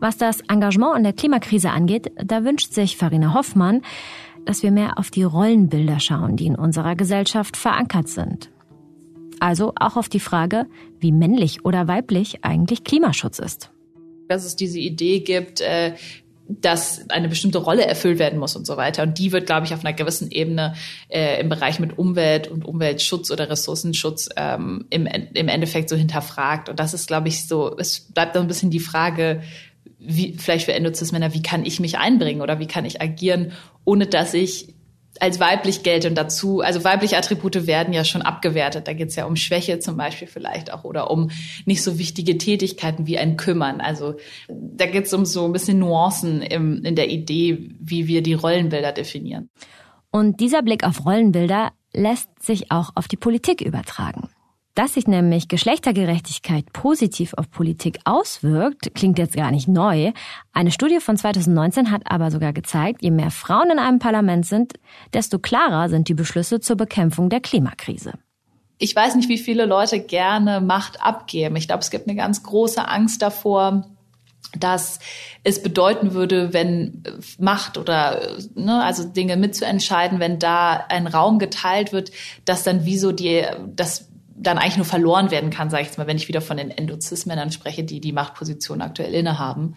Was 0.00 0.18
das 0.18 0.42
Engagement 0.42 0.98
in 0.98 1.02
der 1.02 1.14
Klimakrise 1.14 1.70
angeht, 1.70 2.12
da 2.22 2.44
wünscht 2.44 2.72
sich 2.72 2.98
Farina 2.98 3.32
Hoffmann, 3.32 3.80
dass 4.44 4.62
wir 4.62 4.70
mehr 4.70 4.98
auf 4.98 5.10
die 5.10 5.22
Rollenbilder 5.22 5.98
schauen, 5.98 6.36
die 6.36 6.46
in 6.46 6.56
unserer 6.56 6.94
Gesellschaft 6.94 7.56
verankert 7.56 8.08
sind. 8.08 8.50
Also 9.42 9.72
auch 9.74 9.96
auf 9.96 10.08
die 10.08 10.20
Frage, 10.20 10.66
wie 11.00 11.10
männlich 11.10 11.64
oder 11.64 11.88
weiblich 11.88 12.44
eigentlich 12.44 12.84
Klimaschutz 12.84 13.40
ist. 13.40 13.72
Dass 14.28 14.44
es 14.44 14.54
diese 14.54 14.78
Idee 14.78 15.18
gibt, 15.18 15.60
äh, 15.60 15.94
dass 16.46 17.10
eine 17.10 17.28
bestimmte 17.28 17.58
Rolle 17.58 17.84
erfüllt 17.84 18.20
werden 18.20 18.38
muss 18.38 18.54
und 18.54 18.68
so 18.68 18.76
weiter. 18.76 19.02
Und 19.02 19.18
die 19.18 19.32
wird, 19.32 19.46
glaube 19.46 19.66
ich, 19.66 19.74
auf 19.74 19.84
einer 19.84 19.94
gewissen 19.94 20.30
Ebene 20.30 20.74
äh, 21.08 21.40
im 21.40 21.48
Bereich 21.48 21.80
mit 21.80 21.98
Umwelt 21.98 22.46
und 22.46 22.64
Umweltschutz 22.64 23.32
oder 23.32 23.50
Ressourcenschutz 23.50 24.28
ähm, 24.36 24.86
im, 24.90 25.06
Endeffekt 25.08 25.88
so 25.88 25.96
hinterfragt. 25.96 26.68
Und 26.68 26.78
das 26.78 26.94
ist, 26.94 27.08
glaube 27.08 27.26
ich, 27.26 27.48
so, 27.48 27.76
es 27.76 27.98
bleibt 27.98 28.34
so 28.34 28.40
ein 28.40 28.46
bisschen 28.46 28.70
die 28.70 28.78
Frage, 28.78 29.42
wie, 29.98 30.34
vielleicht 30.38 30.66
für 30.66 30.74
Endozismänner, 30.74 31.34
wie 31.34 31.42
kann 31.42 31.64
ich 31.64 31.80
mich 31.80 31.98
einbringen 31.98 32.42
oder 32.42 32.60
wie 32.60 32.68
kann 32.68 32.84
ich 32.84 33.02
agieren, 33.02 33.50
ohne 33.84 34.06
dass 34.06 34.34
ich 34.34 34.68
als 35.20 35.40
weiblich 35.40 35.82
gelte 35.82 36.08
und 36.08 36.14
dazu, 36.16 36.60
also 36.60 36.84
weibliche 36.84 37.16
Attribute 37.16 37.66
werden 37.66 37.92
ja 37.92 38.04
schon 38.04 38.22
abgewertet. 38.22 38.88
Da 38.88 38.92
geht 38.92 39.08
es 39.08 39.16
ja 39.16 39.26
um 39.26 39.36
Schwäche 39.36 39.78
zum 39.78 39.96
Beispiel 39.96 40.28
vielleicht 40.28 40.72
auch 40.72 40.84
oder 40.84 41.10
um 41.10 41.30
nicht 41.66 41.82
so 41.82 41.98
wichtige 41.98 42.38
Tätigkeiten 42.38 43.06
wie 43.06 43.18
ein 43.18 43.36
Kümmern. 43.36 43.80
Also 43.80 44.16
da 44.48 44.86
geht 44.86 45.06
es 45.06 45.14
um 45.14 45.24
so 45.24 45.44
ein 45.44 45.52
bisschen 45.52 45.78
Nuancen 45.78 46.42
im, 46.42 46.84
in 46.84 46.96
der 46.96 47.10
Idee, 47.10 47.70
wie 47.78 48.06
wir 48.06 48.22
die 48.22 48.34
Rollenbilder 48.34 48.92
definieren. 48.92 49.48
Und 50.10 50.40
dieser 50.40 50.62
Blick 50.62 50.84
auf 50.84 51.04
Rollenbilder 51.04 51.72
lässt 51.92 52.28
sich 52.42 52.70
auch 52.70 52.90
auf 52.94 53.08
die 53.08 53.16
Politik 53.16 53.60
übertragen. 53.60 54.28
Dass 54.74 54.94
sich 54.94 55.06
nämlich 55.06 55.48
Geschlechtergerechtigkeit 55.48 56.72
positiv 56.72 57.34
auf 57.36 57.50
Politik 57.50 57.98
auswirkt, 58.06 58.94
klingt 58.94 59.18
jetzt 59.18 59.36
gar 59.36 59.50
nicht 59.50 59.68
neu. 59.68 60.12
Eine 60.54 60.70
Studie 60.70 60.98
von 60.98 61.18
2019 61.18 61.90
hat 61.90 62.02
aber 62.06 62.30
sogar 62.30 62.54
gezeigt, 62.54 63.02
je 63.02 63.10
mehr 63.10 63.30
Frauen 63.30 63.70
in 63.70 63.78
einem 63.78 63.98
Parlament 63.98 64.46
sind, 64.46 64.74
desto 65.12 65.38
klarer 65.38 65.90
sind 65.90 66.08
die 66.08 66.14
Beschlüsse 66.14 66.60
zur 66.60 66.76
Bekämpfung 66.76 67.28
der 67.28 67.40
Klimakrise. 67.40 68.14
Ich 68.78 68.96
weiß 68.96 69.14
nicht, 69.16 69.28
wie 69.28 69.36
viele 69.36 69.66
Leute 69.66 70.00
gerne 70.00 70.62
Macht 70.62 71.02
abgeben. 71.02 71.56
Ich 71.56 71.66
glaube, 71.66 71.82
es 71.82 71.90
gibt 71.90 72.08
eine 72.08 72.16
ganz 72.16 72.42
große 72.42 72.88
Angst 72.88 73.20
davor, 73.20 73.86
dass 74.58 75.00
es 75.44 75.62
bedeuten 75.62 76.14
würde, 76.14 76.54
wenn 76.54 77.02
Macht 77.38 77.76
oder 77.76 78.38
ne, 78.54 78.82
also 78.82 79.04
Dinge 79.04 79.36
mitzuentscheiden, 79.36 80.18
wenn 80.18 80.38
da 80.38 80.84
ein 80.88 81.06
Raum 81.06 81.38
geteilt 81.38 81.92
wird, 81.92 82.10
dass 82.46 82.64
dann 82.64 82.86
wieso 82.86 83.12
die 83.12 83.44
das 83.66 84.11
dann 84.36 84.58
eigentlich 84.58 84.76
nur 84.76 84.86
verloren 84.86 85.30
werden 85.30 85.50
kann, 85.50 85.70
sage 85.70 85.82
ich 85.82 85.88
jetzt 85.88 85.98
mal, 85.98 86.06
wenn 86.06 86.16
ich 86.16 86.28
wieder 86.28 86.40
von 86.40 86.56
den 86.56 86.70
Endozismännern 86.70 87.52
spreche, 87.52 87.84
die 87.84 88.00
die 88.00 88.12
Machtposition 88.12 88.80
aktuell 88.80 89.14
innehaben. 89.14 89.76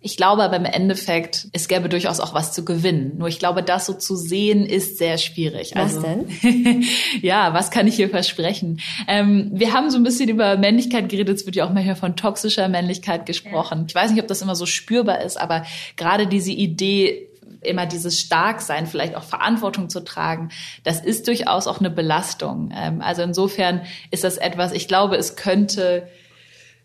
Ich 0.00 0.16
glaube 0.16 0.44
aber 0.44 0.56
im 0.56 0.64
Endeffekt, 0.64 1.48
es 1.52 1.66
gäbe 1.66 1.88
durchaus 1.88 2.20
auch 2.20 2.32
was 2.32 2.52
zu 2.52 2.64
gewinnen. 2.64 3.14
Nur 3.18 3.26
ich 3.26 3.40
glaube, 3.40 3.64
das 3.64 3.86
so 3.86 3.94
zu 3.94 4.14
sehen, 4.14 4.64
ist 4.64 4.96
sehr 4.96 5.18
schwierig. 5.18 5.72
Was 5.74 5.96
also, 5.96 6.02
denn? 6.02 6.84
ja, 7.22 7.52
was 7.52 7.72
kann 7.72 7.88
ich 7.88 7.96
hier 7.96 8.08
versprechen? 8.08 8.80
Ähm, 9.08 9.50
wir 9.52 9.72
haben 9.72 9.90
so 9.90 9.96
ein 9.96 10.04
bisschen 10.04 10.28
über 10.28 10.56
Männlichkeit 10.56 11.08
geredet. 11.08 11.38
Es 11.38 11.46
wird 11.46 11.56
ja 11.56 11.66
auch 11.66 11.72
manchmal 11.72 11.96
von 11.96 12.14
toxischer 12.14 12.68
Männlichkeit 12.68 13.26
gesprochen. 13.26 13.86
Ich 13.88 13.94
weiß 13.94 14.12
nicht, 14.12 14.22
ob 14.22 14.28
das 14.28 14.40
immer 14.40 14.54
so 14.54 14.66
spürbar 14.66 15.20
ist, 15.20 15.36
aber 15.36 15.64
gerade 15.96 16.28
diese 16.28 16.52
Idee, 16.52 17.28
immer 17.60 17.86
dieses 17.86 18.20
Starksein, 18.20 18.86
vielleicht 18.86 19.14
auch 19.16 19.22
Verantwortung 19.22 19.88
zu 19.88 20.00
tragen, 20.00 20.50
das 20.84 21.00
ist 21.00 21.26
durchaus 21.26 21.66
auch 21.66 21.80
eine 21.80 21.90
Belastung. 21.90 22.72
Ähm, 22.74 23.00
also 23.00 23.22
insofern 23.22 23.82
ist 24.10 24.24
das 24.24 24.36
etwas, 24.36 24.72
ich 24.72 24.88
glaube, 24.88 25.16
es 25.16 25.36
könnte 25.36 26.08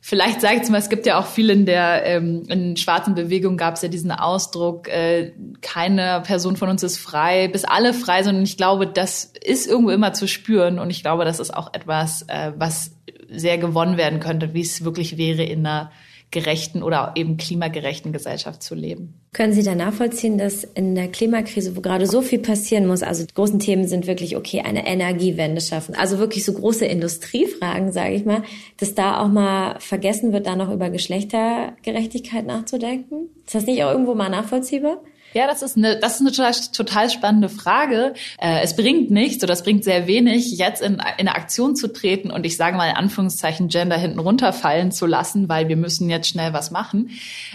Vielleicht 0.05 0.41
sage 0.41 0.59
ich 0.61 0.69
mal, 0.69 0.79
es 0.79 0.89
gibt 0.89 1.05
ja 1.05 1.17
auch 1.17 1.27
viel 1.27 1.49
in 1.49 1.65
der 1.65 2.05
ähm, 2.05 2.43
in 2.49 2.75
schwarzen 2.75 3.15
Bewegung 3.15 3.55
gab 3.55 3.75
es 3.75 3.83
ja 3.83 3.87
diesen 3.87 4.11
Ausdruck, 4.11 4.89
äh, 4.89 5.31
keine 5.61 6.21
Person 6.25 6.57
von 6.57 6.67
uns 6.67 6.83
ist 6.83 6.97
frei, 6.97 7.47
bis 7.47 7.63
alle 7.63 7.93
frei 7.93 8.21
sind. 8.21 8.35
Und 8.35 8.43
ich 8.43 8.57
glaube, 8.57 8.85
das 8.85 9.31
ist 9.41 9.65
irgendwo 9.65 9.91
immer 9.91 10.11
zu 10.11 10.27
spüren. 10.27 10.77
Und 10.77 10.89
ich 10.89 11.03
glaube, 11.03 11.23
das 11.23 11.39
ist 11.39 11.55
auch 11.55 11.73
etwas, 11.73 12.23
äh, 12.23 12.51
was 12.57 12.97
sehr 13.29 13.57
gewonnen 13.57 13.95
werden 13.95 14.19
könnte, 14.19 14.53
wie 14.53 14.59
es 14.59 14.83
wirklich 14.83 15.15
wäre 15.15 15.43
in 15.43 15.65
einer 15.65 15.89
gerechten 16.33 16.83
oder 16.83 17.13
eben 17.15 17.37
klimagerechten 17.37 18.11
Gesellschaft 18.11 18.61
zu 18.61 18.75
leben. 18.75 19.13
Können 19.31 19.53
Sie 19.53 19.63
da 19.63 19.75
nachvollziehen, 19.75 20.37
dass 20.37 20.63
in 20.63 20.95
der 20.95 21.07
Klimakrise, 21.07 21.77
wo 21.77 21.81
gerade 21.81 22.07
so 22.07 22.21
viel 22.21 22.39
passieren 22.39 22.85
muss, 22.85 23.03
also 23.03 23.25
die 23.25 23.33
großen 23.33 23.59
Themen 23.59 23.87
sind 23.87 24.05
wirklich, 24.05 24.35
okay, 24.35 24.61
eine 24.61 24.85
Energiewende 24.85 25.61
schaffen, 25.61 25.95
also 25.95 26.19
wirklich 26.19 26.43
so 26.43 26.53
große 26.53 26.85
Industriefragen, 26.85 27.91
sage 27.91 28.15
ich 28.15 28.25
mal, 28.25 28.43
dass 28.77 28.95
da 28.95 29.21
auch 29.21 29.29
mal 29.29 29.79
vergessen 29.79 30.33
wird, 30.33 30.45
da 30.45 30.55
noch 30.55 30.71
über 30.71 30.89
Geschlechtergerechtigkeit 30.89 32.45
nachzudenken? 32.45 33.29
Ist 33.45 33.55
das 33.55 33.65
nicht 33.65 33.83
auch 33.83 33.91
irgendwo 33.91 34.15
mal 34.15 34.29
nachvollziehbar? 34.29 34.97
Ja, 35.33 35.47
das 35.47 35.63
ist 35.63 35.77
eine, 35.77 35.99
das 35.99 36.15
ist 36.15 36.21
eine 36.21 36.31
total, 36.31 36.53
total 36.71 37.09
spannende 37.09 37.49
Frage. 37.49 38.13
Äh, 38.37 38.61
es 38.61 38.75
bringt 38.75 39.09
nichts 39.09 39.43
oder 39.43 39.53
es 39.53 39.63
bringt 39.63 39.83
sehr 39.83 40.05
wenig, 40.05 40.57
jetzt 40.57 40.81
in, 40.81 40.93
in 40.93 40.99
eine 40.99 41.35
Aktion 41.35 41.75
zu 41.75 41.91
treten 41.91 42.29
und 42.29 42.45
ich 42.45 42.55
sage 42.55 42.77
mal 42.77 42.89
in 42.89 42.95
Anführungszeichen 42.95 43.67
Gender 43.67 43.97
hinten 43.97 44.19
runterfallen 44.19 44.91
zu 44.91 45.05
lassen, 45.05 45.49
weil 45.49 45.69
wir 45.69 45.75
müssen 45.75 46.09
jetzt 46.09 46.29
schnell 46.29 46.53
was 46.53 46.69
machen, 46.69 47.09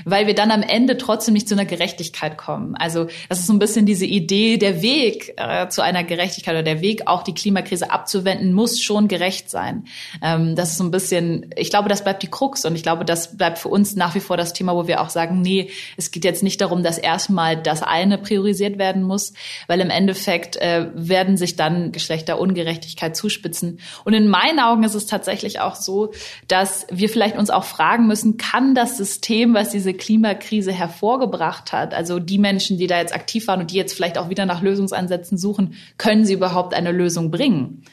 weil 0.05 0.27
wir 0.27 0.35
dann 0.35 0.51
am 0.51 0.63
Ende 0.63 0.97
trotzdem 0.99 1.35
nicht 1.35 1.49
zu 1.49 1.55
einer 1.55 1.65
Gerechtigkeit 1.65 2.37
kommen. 2.37 2.75
Also 2.75 3.07
das 3.29 3.39
ist 3.39 3.47
so 3.47 3.53
ein 3.53 3.61
bisschen 3.61 3.87
diese 3.87 4.07
Idee, 4.07 4.57
der 4.57 4.83
Weg 4.83 5.35
äh, 5.37 5.69
zu 5.69 5.83
einer 5.83 6.03
Gerechtigkeit 6.03 6.55
oder 6.55 6.63
der 6.65 6.81
Weg 6.81 7.07
auch 7.07 7.23
die 7.23 7.35
Klimakrise 7.35 7.93
abzuwenden, 7.93 8.53
muss 8.53 8.81
schon 8.81 9.07
gerecht 9.07 9.51
sein. 9.51 9.85
Ähm, 10.23 10.57
das 10.57 10.71
ist 10.71 10.79
so 10.79 10.85
ein 10.85 10.91
bisschen, 10.91 11.51
ich 11.57 11.71
glaube, 11.71 11.89
das 11.89 12.03
bleibt 12.03 12.23
die 12.25 12.31
Krux 12.31 12.65
und 12.65 12.75
ich 12.75 12.83
glaube, 12.83 13.05
das 13.05 13.37
bleibt 13.37 13.59
für 13.59 13.69
uns 13.69 13.95
nach 13.95 14.17
wie 14.17 14.21
vor 14.21 14.37
das 14.37 14.53
Thema, 14.53 14.75
wo 14.75 14.89
wir 14.89 15.01
auch 15.01 15.11
sagen, 15.11 15.41
nee, 15.43 15.71
es 15.97 16.11
geht 16.11 16.25
jetzt 16.25 16.43
nicht 16.43 16.61
darum, 16.61 16.83
dass 16.83 16.99
erstmal 16.99 17.57
das 17.69 17.83
eine 17.83 18.19
priorisiert 18.19 18.79
werden 18.79 19.03
muss, 19.03 19.35
weil 19.67 19.81
im 19.81 19.91
Endeffekt 19.91 20.57
äh, 20.57 20.87
werden 20.95 21.37
sich 21.37 21.57
dann 21.57 21.93
Geschlechterungerechtigkeit 21.93 23.15
zuspitzen. 23.15 23.81
Und 24.05 24.15
in 24.15 24.29
meinen 24.29 24.59
Augen 24.59 24.85
ist 24.85 24.95
es 24.95 25.07
tatsächlich 25.07 25.61
auch 25.61 25.77
so, 25.77 26.13
dass 26.49 26.87
wir 26.91 27.09
vielleicht 27.09 27.37
uns 27.37 27.51
auch 27.51 27.65
fragen 27.65 28.07
müssen, 28.07 28.39
kann 28.39 28.75
das 28.75 28.97
System, 28.97 29.55
was 29.55 29.71
diese 29.71 29.93
Klimakrise 29.93 30.73
hervorgebracht 30.73 31.73
hat, 31.73 31.95
also 31.95 32.19
die 32.19 32.39
Menschen, 32.39 32.79
die 32.79 32.87
da 32.87 32.99
jetzt 32.99 33.15
aktiv 33.15 33.47
waren 33.49 33.61
und 33.61 33.71
die 33.71 33.77
jetzt 33.77 33.95
vielleicht 33.95 34.19
auch 34.19 34.31
wieder 34.31 34.47
nach 34.47 34.63
Lösungsansätzen 34.63 35.37
suchen, 35.37 35.75
können 35.99 36.25
sie 36.25 36.35
überhaupt 36.35 36.75
eine 36.75 36.93
Lösung 36.93 37.31
bringen? 37.31 37.85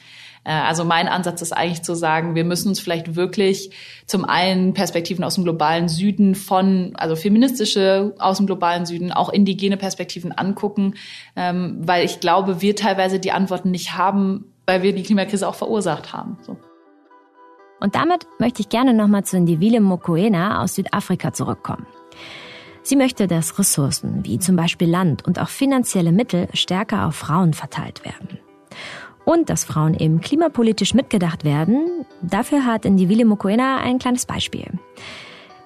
Äh, 0.46 0.52
also 0.52 0.84
mein 0.84 1.08
Ansatz 1.08 1.42
ist 1.42 1.52
eigentlich 1.52 1.82
zu 1.82 1.94
sagen, 1.94 2.34
wir 2.34 2.44
müssen 2.44 2.68
uns 2.68 2.80
vielleicht 2.80 3.16
wirklich 3.16 3.70
zum 4.06 4.24
einen 4.24 4.72
Perspektiven 4.72 5.24
aus 5.24 5.34
dem 5.34 5.44
globalen 5.44 5.88
Süden 5.88 6.34
von, 6.34 6.92
also 6.96 7.16
feministische 7.16 8.14
aus 8.18 8.38
dem 8.38 8.46
globalen 8.46 8.86
Süden, 8.86 9.12
auch 9.12 9.28
indigene 9.28 9.76
Perspektiven 9.76 10.32
angucken, 10.32 10.94
ähm, 11.34 11.80
weil 11.80 12.04
ich 12.04 12.20
glaube, 12.20 12.62
wir 12.62 12.76
teilweise 12.76 13.18
die 13.18 13.32
Antworten 13.32 13.72
nicht 13.72 13.94
haben, 13.94 14.52
weil 14.66 14.82
wir 14.82 14.94
die 14.94 15.02
Klimakrise 15.02 15.46
auch 15.48 15.54
verursacht 15.56 16.12
haben. 16.12 16.38
So. 16.42 16.56
Und 17.80 17.94
damit 17.94 18.26
möchte 18.38 18.60
ich 18.62 18.68
gerne 18.68 18.94
nochmal 18.94 19.24
zu 19.24 19.38
Ndivile 19.38 19.80
Mokoena 19.80 20.62
aus 20.62 20.76
Südafrika 20.76 21.32
zurückkommen. 21.32 21.86
Sie 22.82 22.96
möchte, 22.96 23.26
dass 23.26 23.58
Ressourcen 23.58 24.24
wie 24.24 24.38
zum 24.38 24.54
Beispiel 24.54 24.88
Land 24.88 25.26
und 25.26 25.40
auch 25.40 25.48
finanzielle 25.48 26.12
Mittel 26.12 26.48
stärker 26.54 27.06
auf 27.08 27.16
Frauen 27.16 27.52
verteilt 27.52 28.04
werden. 28.04 28.38
Und 29.26 29.50
dass 29.50 29.64
Frauen 29.64 29.94
eben 29.94 30.20
klimapolitisch 30.20 30.94
mitgedacht 30.94 31.44
werden, 31.44 32.06
dafür 32.22 32.64
hat 32.64 32.84
Ndivile 32.84 33.24
Mokoena 33.24 33.78
ein 33.78 33.98
kleines 33.98 34.24
Beispiel. 34.24 34.66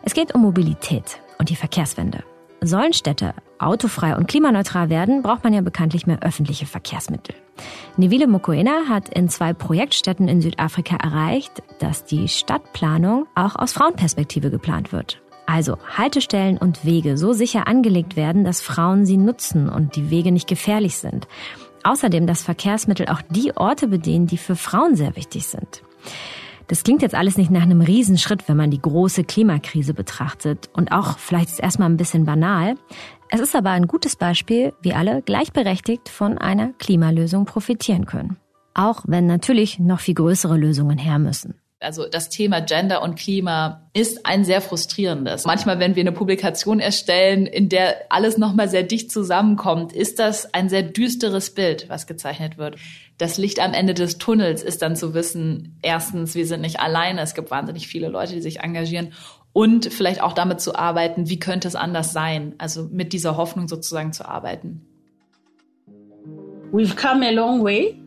Es 0.03 0.15
geht 0.15 0.35
um 0.35 0.41
Mobilität 0.41 1.21
und 1.39 1.51
die 1.51 1.57
Verkehrswende. 1.57 2.25
Sollen 2.63 2.95
Städte 2.95 3.35
autofrei 3.59 4.17
und 4.17 4.29
klimaneutral 4.29 4.89
werden, 4.89 5.21
braucht 5.21 5.45
man 5.45 5.53
ja 5.53 5.61
bekanntlich 5.61 6.07
mehr 6.07 6.23
öffentliche 6.23 6.65
Verkehrsmittel. 6.65 7.35
Nivile 7.99 8.27
Mokoena 8.27 8.89
hat 8.89 9.11
in 9.11 9.29
zwei 9.29 9.53
Projektstädten 9.53 10.27
in 10.27 10.41
Südafrika 10.41 10.97
erreicht, 10.97 11.63
dass 11.81 12.07
die 12.07 12.29
Stadtplanung 12.29 13.27
auch 13.35 13.57
aus 13.57 13.75
Frauenperspektive 13.75 14.51
geplant 14.51 14.91
wird. 14.91 15.21
Also 15.45 15.77
Haltestellen 15.99 16.57
und 16.57 16.87
Wege 16.87 17.19
so 17.19 17.35
sicher 17.35 17.67
angelegt 17.67 18.17
werden, 18.17 18.45
dass 18.45 18.63
Frauen 18.63 19.05
sie 19.05 19.19
nutzen 19.19 19.69
und 19.69 19.97
die 19.97 20.09
Wege 20.09 20.33
nicht 20.33 20.49
gefährlich 20.49 20.97
sind. 20.97 21.29
Außerdem, 21.83 22.27
dass 22.27 22.43
Verkehrsmittel 22.43 23.07
auch 23.09 23.23
die 23.31 23.57
Orte 23.57 23.89
bedienen, 23.89 24.27
die 24.27 24.37
für 24.37 24.57
Frauen 24.57 24.97
sehr 24.97 25.17
wichtig 25.17 25.47
sind. 25.47 25.83
Das 26.71 26.85
klingt 26.85 27.03
jetzt 27.03 27.17
alles 27.17 27.37
nicht 27.37 27.51
nach 27.51 27.63
einem 27.63 27.81
Riesenschritt, 27.81 28.49
wenn 28.49 28.57
man 28.57 28.71
die 28.71 28.81
große 28.81 29.25
Klimakrise 29.25 29.93
betrachtet 29.93 30.71
und 30.73 30.93
auch 30.93 31.19
vielleicht 31.19 31.49
ist 31.49 31.59
erstmal 31.59 31.91
ein 31.91 31.97
bisschen 31.97 32.25
banal. 32.25 32.77
Es 33.29 33.41
ist 33.41 33.57
aber 33.57 33.71
ein 33.71 33.89
gutes 33.89 34.15
Beispiel, 34.15 34.73
wie 34.81 34.95
alle 34.95 35.23
gleichberechtigt 35.23 36.09
von 36.09 36.39
einer 36.39 36.73
Klimalösung 36.75 37.45
profitieren 37.45 38.07
können. 38.07 38.37
Auch 38.73 39.03
wenn 39.07 39.27
natürlich 39.27 39.81
noch 39.81 39.99
viel 39.99 40.15
größere 40.15 40.57
Lösungen 40.57 40.97
her 40.97 41.19
müssen. 41.19 41.60
Also 41.83 42.07
das 42.07 42.29
Thema 42.29 42.61
Gender 42.61 43.03
und 43.03 43.15
Klima 43.19 43.89
ist 43.95 44.27
ein 44.27 44.45
sehr 44.45 44.61
frustrierendes. 44.61 45.47
Manchmal, 45.47 45.79
wenn 45.79 45.97
wir 45.97 46.03
eine 46.03 46.13
Publikation 46.13 46.79
erstellen, 46.79 47.47
in 47.47 47.71
der 47.71 47.97
alles 48.11 48.37
nochmal 48.37 48.69
sehr 48.69 48.83
dicht 48.83 49.11
zusammenkommt, 49.11 49.95
ist 49.95 50.19
das 50.19 50.53
ein 50.53 50.69
sehr 50.69 50.83
düsteres 50.83 51.55
Bild, 51.55 51.89
was 51.89 52.07
gezeichnet 52.07 52.59
wird. 52.59 52.77
Das 53.17 53.39
Licht 53.39 53.61
am 53.61 53.73
Ende 53.73 53.95
des 53.95 54.19
Tunnels 54.19 54.63
ist 54.63 54.83
dann 54.83 54.95
zu 54.95 55.15
wissen, 55.15 55.79
erstens, 55.81 56.35
wir 56.35 56.47
sind 56.47 56.61
nicht 56.61 56.81
alleine, 56.81 57.23
es 57.23 57.33
gibt 57.33 57.51
wahnsinnig 57.51 57.89
viele 57.89 58.09
Leute, 58.09 58.35
die 58.35 58.43
sich 58.43 58.61
engagieren 58.61 59.15
und 59.55 59.87
vielleicht 59.91 60.23
auch 60.23 60.35
damit 60.35 60.61
zu 60.61 60.75
arbeiten, 60.75 61.31
wie 61.31 61.39
könnte 61.39 61.67
es 61.67 61.77
anders 61.77 62.13
sein, 62.13 62.55
also 62.59 62.89
mit 62.93 63.15
dieser 63.15 63.39
Hoffnung 63.39 63.69
sozusagen 63.69 64.13
zu 64.13 64.29
arbeiten. 64.29 64.87
We've 66.73 66.95
come 66.95 67.27
a 67.27 67.31
long 67.31 67.65
way. 67.65 68.00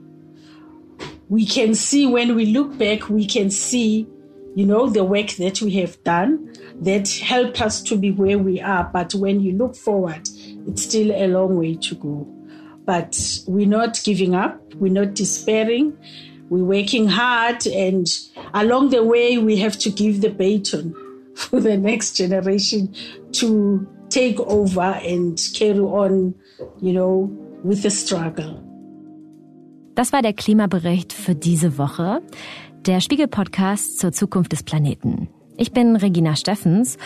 We 1.34 1.48
can 1.48 1.74
see 1.74 2.06
when 2.06 2.36
we 2.36 2.46
look 2.46 2.78
back, 2.78 3.10
we 3.10 3.26
can 3.26 3.50
see, 3.50 4.08
you 4.54 4.68
know, 4.68 4.88
the 4.88 5.04
work 5.04 5.32
that 5.38 5.64
we 5.64 5.72
have 5.72 6.02
done 6.04 6.54
that 6.80 7.10
helped 7.10 7.60
us 7.60 7.82
to 7.82 7.98
be 7.98 8.12
where 8.12 8.38
we 8.38 8.62
are. 8.62 8.88
But 8.94 9.16
when 9.16 9.40
you 9.40 9.54
look 9.54 9.76
forward, 9.76 10.30
it's 10.68 10.84
still 10.84 11.12
a 11.12 11.26
long 11.26 11.58
way 11.58 11.74
to 11.74 11.96
go. 11.96 12.28
But 12.86 13.40
we're 13.48 13.66
not 13.66 14.00
giving 14.04 14.36
up, 14.36 14.76
we're 14.76 14.92
not 14.92 15.16
despairing, 15.16 15.98
we're 16.52 16.66
working 16.66 17.08
hard, 17.08 17.66
and 17.66 18.06
along 18.54 18.92
the 18.92 19.04
way, 19.04 19.40
we 19.40 19.58
have 19.58 19.80
to 19.80 19.90
give 19.90 20.22
the 20.22 20.30
baton 20.30 20.94
for 21.36 21.60
the 21.60 21.78
next 21.78 22.16
generation 22.16 22.94
to 23.32 23.88
take 24.10 24.40
over 24.42 24.82
and 24.82 25.42
carry 25.56 25.80
on, 25.80 26.36
you 26.80 26.94
know, 26.94 27.36
with 27.64 27.82
the 27.82 27.90
struggle. 27.90 28.73
Das 29.96 30.12
war 30.12 30.24
der 30.24 30.34
Klimabericht 30.34 31.14
für 31.14 31.36
diese 31.36 31.78
Woche, 31.78 32.22
der 32.88 33.00
Spiegel-Podcast 33.00 34.00
zur 34.00 34.12
Zukunft 34.12 34.52
des 34.52 34.64
Planeten. 34.64 35.30
Ich 35.56 35.72
bin 35.72 35.96
Regina 35.96 36.36
Steffens 36.36 36.98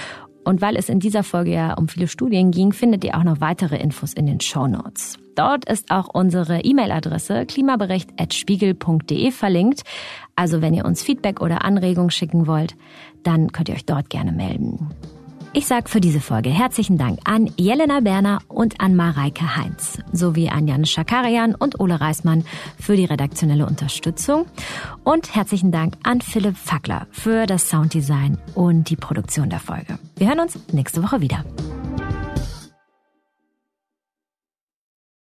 und 0.45 0.61
weil 0.61 0.77
es 0.77 0.87
in 0.87 1.01
dieser 1.01 1.23
Folge 1.23 1.51
ja 1.51 1.73
um 1.73 1.89
viele 1.89 2.07
Studien 2.07 2.51
ging, 2.51 2.71
findet 2.71 3.03
ihr 3.03 3.17
auch 3.17 3.25
noch 3.25 3.41
weitere 3.41 3.75
Infos 3.75 4.13
in 4.13 4.25
den 4.25 4.39
Show 4.39 4.67
Notes. 4.67 5.17
Dort 5.35 5.69
ist 5.69 5.91
auch 5.91 6.07
unsere 6.07 6.61
E-Mail-Adresse 6.61 7.45
klimabericht.spiegel.de 7.45 9.31
verlinkt. 9.31 9.83
Also 10.37 10.61
wenn 10.61 10.73
ihr 10.73 10.85
uns 10.85 11.03
Feedback 11.03 11.41
oder 11.41 11.65
Anregungen 11.65 12.09
schicken 12.09 12.47
wollt, 12.47 12.75
dann 13.23 13.51
könnt 13.51 13.67
ihr 13.67 13.75
euch 13.75 13.85
dort 13.85 14.09
gerne 14.09 14.31
melden. 14.31 14.89
Ich 15.57 15.65
sage 15.65 15.89
für 15.89 15.99
diese 15.99 16.19
Folge 16.19 16.51
herzlichen 16.51 16.99
Dank 16.99 17.17
an 17.23 17.51
Jelena 17.57 18.01
Berner 18.01 18.41
und 18.47 18.79
an 18.79 18.95
Mareike 18.95 19.55
Heinz 19.55 19.97
sowie 20.11 20.49
an 20.49 20.67
Jan 20.67 20.85
Schakarian 20.85 21.55
und 21.55 21.79
Ole 21.79 21.99
Reismann 21.99 22.45
für 22.79 22.95
die 22.95 23.05
redaktionelle 23.05 23.65
Unterstützung 23.65 24.45
und 25.03 25.33
herzlichen 25.33 25.71
Dank 25.71 25.95
an 26.03 26.21
Philipp 26.21 26.57
Fackler 26.57 27.07
für 27.09 27.47
das 27.47 27.71
Sounddesign 27.71 28.37
und 28.53 28.91
die 28.91 28.97
Produktion 28.97 29.49
der 29.49 29.59
Folge. 29.59 29.97
Wir 30.15 30.27
hören 30.27 30.41
uns 30.41 30.59
nächste 30.73 31.01
Woche 31.01 31.21
wieder. 31.21 31.43